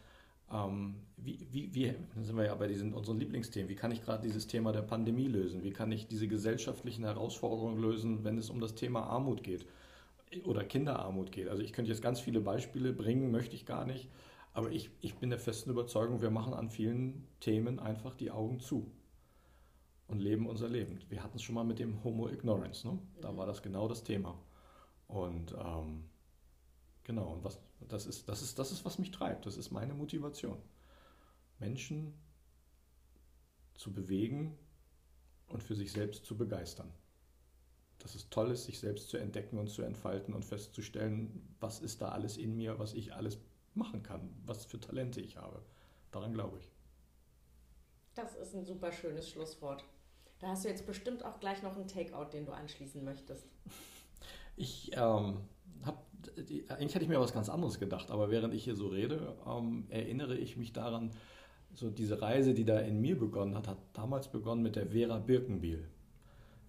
ähm, 0.51 0.95
wie, 1.17 1.47
wie, 1.51 1.75
wie, 1.75 1.93
dann 2.15 2.23
sind 2.23 2.37
wir 2.37 2.45
ja 2.45 2.55
bei 2.55 2.67
diesen, 2.67 2.91
unseren 2.91 3.19
Lieblingsthemen, 3.19 3.69
wie 3.69 3.75
kann 3.75 3.91
ich 3.91 4.01
gerade 4.01 4.23
dieses 4.23 4.47
Thema 4.47 4.71
der 4.71 4.81
Pandemie 4.81 5.27
lösen? 5.27 5.63
Wie 5.63 5.73
kann 5.73 5.91
ich 5.91 6.07
diese 6.07 6.27
gesellschaftlichen 6.27 7.03
Herausforderungen 7.03 7.79
lösen, 7.79 8.23
wenn 8.23 8.39
es 8.39 8.49
um 8.49 8.59
das 8.59 8.73
Thema 8.73 9.03
Armut 9.03 9.43
geht 9.43 9.67
oder 10.43 10.63
Kinderarmut 10.63 11.31
geht? 11.31 11.47
Also 11.47 11.61
ich 11.61 11.73
könnte 11.73 11.91
jetzt 11.91 12.01
ganz 12.01 12.19
viele 12.19 12.41
Beispiele 12.41 12.93
bringen, 12.93 13.31
möchte 13.31 13.55
ich 13.55 13.65
gar 13.65 13.85
nicht. 13.85 14.09
Aber 14.53 14.71
ich, 14.71 14.89
ich 15.01 15.15
bin 15.15 15.29
der 15.29 15.39
festen 15.39 15.69
Überzeugung, 15.69 16.21
wir 16.21 16.31
machen 16.31 16.53
an 16.53 16.69
vielen 16.69 17.27
Themen 17.39 17.79
einfach 17.79 18.15
die 18.15 18.31
Augen 18.31 18.59
zu 18.59 18.91
und 20.07 20.19
leben 20.19 20.47
unser 20.47 20.69
Leben. 20.69 20.99
Wir 21.09 21.23
hatten 21.23 21.37
es 21.37 21.43
schon 21.43 21.55
mal 21.55 21.63
mit 21.63 21.79
dem 21.79 22.03
Homo 22.03 22.27
Ignorance, 22.27 22.87
ne? 22.87 22.97
da 23.21 23.35
war 23.37 23.45
das 23.45 23.61
genau 23.61 23.87
das 23.87 24.03
Thema. 24.03 24.37
Und 25.07 25.53
ähm, 25.53 26.05
genau, 27.03 27.33
und 27.33 27.43
was, 27.43 27.59
das, 27.87 28.07
ist, 28.07 28.27
das, 28.27 28.41
ist, 28.41 28.57
das 28.57 28.71
ist, 28.71 28.83
was 28.83 28.99
mich 28.99 29.11
treibt, 29.11 29.45
das 29.45 29.57
ist 29.57 29.71
meine 29.71 29.93
Motivation. 29.93 30.57
Menschen 31.59 32.13
zu 33.75 33.93
bewegen 33.93 34.57
und 35.47 35.63
für 35.63 35.75
sich 35.75 35.91
selbst 35.91 36.25
zu 36.25 36.35
begeistern. 36.35 36.91
Dass 37.99 38.15
es 38.15 38.29
toll 38.29 38.51
ist, 38.51 38.65
sich 38.65 38.79
selbst 38.79 39.09
zu 39.09 39.17
entdecken 39.17 39.57
und 39.57 39.69
zu 39.69 39.81
entfalten 39.81 40.33
und 40.33 40.45
festzustellen, 40.45 41.55
was 41.59 41.79
ist 41.79 42.01
da 42.01 42.09
alles 42.09 42.37
in 42.37 42.55
mir, 42.55 42.79
was 42.79 42.93
ich 42.93 43.13
alles 43.13 43.39
machen 43.73 44.03
kann, 44.03 44.29
was 44.45 44.65
für 44.65 44.79
Talente 44.79 45.21
ich 45.21 45.37
habe. 45.37 45.61
Daran 46.11 46.33
glaube 46.33 46.59
ich. 46.59 46.71
Das 48.15 48.35
ist 48.35 48.55
ein 48.55 48.65
super 48.65 48.91
schönes 48.91 49.29
Schlusswort. 49.29 49.83
Da 50.39 50.49
hast 50.49 50.65
du 50.65 50.69
jetzt 50.69 50.85
bestimmt 50.85 51.25
auch 51.25 51.39
gleich 51.39 51.63
noch 51.63 51.75
einen 51.75 51.87
Takeout, 51.87 52.31
den 52.31 52.45
du 52.45 52.51
anschließen 52.51 53.03
möchtest. 53.03 53.45
Ich 54.59 54.91
ähm, 54.93 55.37
habe, 55.83 55.99
eigentlich 56.69 56.95
hätte 56.95 57.03
ich 57.03 57.09
mir 57.09 57.19
was 57.19 57.31
ganz 57.31 57.47
anderes 57.47 57.77
gedacht, 57.77 58.09
aber 58.09 58.31
während 58.31 58.55
ich 58.55 58.63
hier 58.63 58.75
so 58.75 58.87
rede, 58.87 59.35
ähm, 59.45 59.85
erinnere 59.89 60.35
ich 60.35 60.57
mich 60.57 60.73
daran, 60.73 61.11
so 61.75 61.91
diese 61.91 62.23
Reise, 62.23 62.55
die 62.55 62.65
da 62.65 62.79
in 62.79 62.99
mir 62.99 63.19
begonnen 63.19 63.55
hat, 63.55 63.67
hat 63.67 63.77
damals 63.93 64.29
begonnen 64.29 64.63
mit 64.63 64.75
der 64.75 64.87
Vera 64.87 65.19
Birkenbiel. 65.19 65.87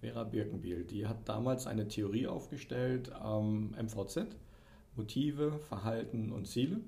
Vera 0.01 0.25
Birkenbiel, 0.25 0.85
die 0.85 1.07
hat 1.07 1.29
damals 1.29 1.67
eine 1.67 1.89
Theorie 1.89 2.27
aufgestellt, 2.27 3.11
ähm, 3.25 3.75
MVZ, 3.81 4.27
Motive, 4.97 5.59
Verhalten 5.59 6.33
und 6.33 6.47
Ziele 6.47 6.81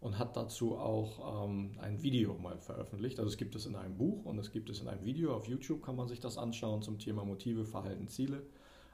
und 0.00 0.18
hat 0.18 0.36
dazu 0.36 0.76
auch 0.76 1.44
ähm, 1.44 1.72
ein 1.80 2.02
Video 2.02 2.34
mal 2.38 2.58
veröffentlicht. 2.58 3.18
Also 3.18 3.30
es 3.30 3.36
gibt 3.36 3.54
es 3.54 3.66
in 3.66 3.76
einem 3.76 3.96
Buch 3.96 4.24
und 4.24 4.38
es 4.38 4.50
gibt 4.50 4.70
es 4.70 4.80
in 4.80 4.88
einem 4.88 5.04
Video. 5.04 5.34
Auf 5.34 5.46
YouTube 5.46 5.82
kann 5.82 5.96
man 5.96 6.08
sich 6.08 6.20
das 6.20 6.38
anschauen 6.38 6.82
zum 6.82 6.98
Thema 6.98 7.24
Motive, 7.24 7.64
Verhalten, 7.64 8.08
Ziele. 8.08 8.42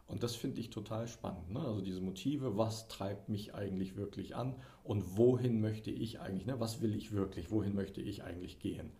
Und 0.08 0.22
das 0.22 0.36
finde 0.36 0.60
ich 0.60 0.70
total 0.70 1.08
spannend. 1.08 1.50
Ne? 1.50 1.60
Also 1.60 1.80
diese 1.80 2.00
Motive, 2.00 2.56
was 2.56 2.88
treibt 2.88 3.28
mich 3.28 3.54
eigentlich 3.54 3.96
wirklich 3.96 4.36
an 4.36 4.54
und 4.84 5.16
wohin 5.16 5.60
möchte 5.60 5.90
ich 5.90 6.20
eigentlich, 6.20 6.46
ne? 6.46 6.60
was 6.60 6.80
will 6.80 6.94
ich 6.94 7.12
wirklich, 7.12 7.50
wohin 7.50 7.74
möchte 7.74 8.00
ich 8.00 8.22
eigentlich 8.22 8.58
gehen. 8.58 8.90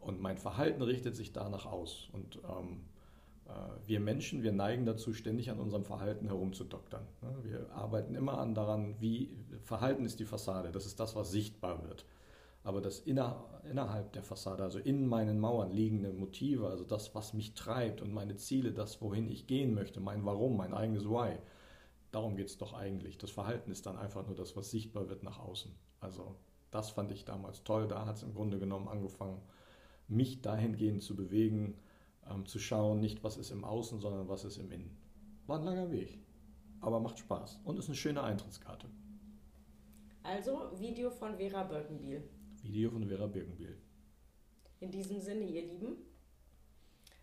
Und 0.00 0.20
mein 0.20 0.36
Verhalten 0.36 0.82
richtet 0.82 1.16
sich 1.16 1.32
danach 1.32 1.64
aus. 1.64 2.08
Und 2.12 2.40
ähm, 2.44 2.80
äh, 2.80 2.91
wir 3.86 4.00
Menschen, 4.00 4.42
wir 4.42 4.52
neigen 4.52 4.86
dazu, 4.86 5.12
ständig 5.12 5.50
an 5.50 5.58
unserem 5.58 5.84
Verhalten 5.84 6.26
herumzudoktern. 6.26 7.06
Ne? 7.20 7.34
Wir 7.42 7.72
arbeiten 7.72 8.14
immer 8.14 8.38
an 8.38 8.54
daran, 8.54 8.96
wie 9.00 9.36
Verhalten 9.62 10.04
ist 10.04 10.20
die 10.20 10.24
Fassade, 10.24 10.72
das 10.72 10.86
ist 10.86 11.00
das, 11.00 11.16
was 11.16 11.30
sichtbar 11.30 11.84
wird. 11.84 12.06
Aber 12.64 12.80
das 12.80 13.00
inner, 13.00 13.44
innerhalb 13.68 14.12
der 14.12 14.22
Fassade, 14.22 14.62
also 14.62 14.78
in 14.78 15.06
meinen 15.06 15.40
Mauern 15.40 15.72
liegende 15.72 16.12
Motive, 16.12 16.68
also 16.68 16.84
das, 16.84 17.14
was 17.14 17.34
mich 17.34 17.54
treibt 17.54 18.00
und 18.00 18.12
meine 18.12 18.36
Ziele, 18.36 18.72
das, 18.72 19.02
wohin 19.02 19.28
ich 19.28 19.48
gehen 19.48 19.74
möchte, 19.74 20.00
mein 20.00 20.24
Warum, 20.24 20.56
mein 20.56 20.72
eigenes 20.72 21.04
Why, 21.04 21.38
darum 22.12 22.36
geht 22.36 22.48
es 22.48 22.58
doch 22.58 22.72
eigentlich. 22.72 23.18
Das 23.18 23.32
Verhalten 23.32 23.72
ist 23.72 23.86
dann 23.86 23.98
einfach 23.98 24.26
nur 24.26 24.36
das, 24.36 24.54
was 24.54 24.70
sichtbar 24.70 25.08
wird 25.08 25.24
nach 25.24 25.40
außen. 25.40 25.72
Also 25.98 26.36
das 26.70 26.90
fand 26.90 27.10
ich 27.10 27.24
damals 27.24 27.64
toll. 27.64 27.88
Da 27.88 28.06
hat 28.06 28.16
es 28.16 28.22
im 28.22 28.34
Grunde 28.34 28.60
genommen 28.60 28.88
angefangen, 28.88 29.40
mich 30.06 30.40
dahingehend 30.40 31.02
zu 31.02 31.16
bewegen, 31.16 31.74
ähm, 32.28 32.46
zu 32.46 32.58
schauen, 32.58 33.00
nicht 33.00 33.22
was 33.24 33.36
ist 33.36 33.50
im 33.50 33.64
Außen, 33.64 34.00
sondern 34.00 34.28
was 34.28 34.44
ist 34.44 34.58
im 34.58 34.70
Innen. 34.70 34.96
War 35.46 35.58
ein 35.58 35.64
langer 35.64 35.90
Weg, 35.90 36.18
aber 36.80 37.00
macht 37.00 37.18
Spaß 37.18 37.60
und 37.64 37.78
ist 37.78 37.86
eine 37.86 37.96
schöne 37.96 38.22
Eintrittskarte. 38.22 38.88
Also 40.22 40.70
Video 40.78 41.10
von 41.10 41.36
Vera 41.36 41.64
Birkenbiel. 41.64 42.22
Video 42.62 42.90
von 42.90 43.06
Vera 43.06 43.26
Birkenbiel. 43.26 43.76
In 44.80 44.90
diesem 44.90 45.20
Sinne, 45.20 45.44
ihr 45.44 45.62
Lieben, 45.62 45.96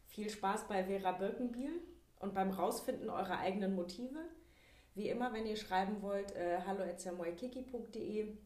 viel 0.05 0.29
Spaß 0.29 0.67
bei 0.67 0.83
Vera 0.83 1.13
Birkenbiel 1.13 1.81
und 2.19 2.33
beim 2.33 2.51
Rausfinden 2.51 3.09
eurer 3.09 3.39
eigenen 3.39 3.75
Motive. 3.75 4.19
Wie 4.95 5.09
immer, 5.09 5.31
wenn 5.31 5.45
ihr 5.45 5.55
schreiben 5.55 6.01
wollt, 6.01 6.35
äh, 6.35 6.59
hallo.samuelkiki.de. 6.65 8.37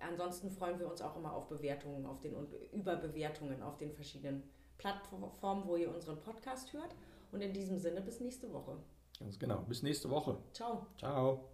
Ansonsten 0.00 0.50
freuen 0.50 0.78
wir 0.78 0.90
uns 0.90 1.02
auch 1.02 1.16
immer 1.16 1.32
auf 1.32 1.48
Bewertungen 1.48 2.06
auf 2.06 2.20
den, 2.20 2.34
und 2.34 2.52
über 2.72 2.96
Bewertungen 2.96 3.62
auf 3.62 3.76
den 3.76 3.92
verschiedenen 3.92 4.42
Plattform, 4.80 5.62
wo 5.66 5.76
ihr 5.76 5.94
unseren 5.94 6.18
Podcast 6.20 6.72
hört. 6.72 6.94
Und 7.32 7.42
in 7.42 7.52
diesem 7.52 7.78
Sinne 7.78 8.00
bis 8.00 8.20
nächste 8.20 8.52
Woche. 8.52 8.76
Ganz 9.18 9.38
genau. 9.38 9.58
Bis 9.68 9.82
nächste 9.82 10.10
Woche. 10.10 10.38
Ciao. 10.52 10.86
Ciao. 10.98 11.50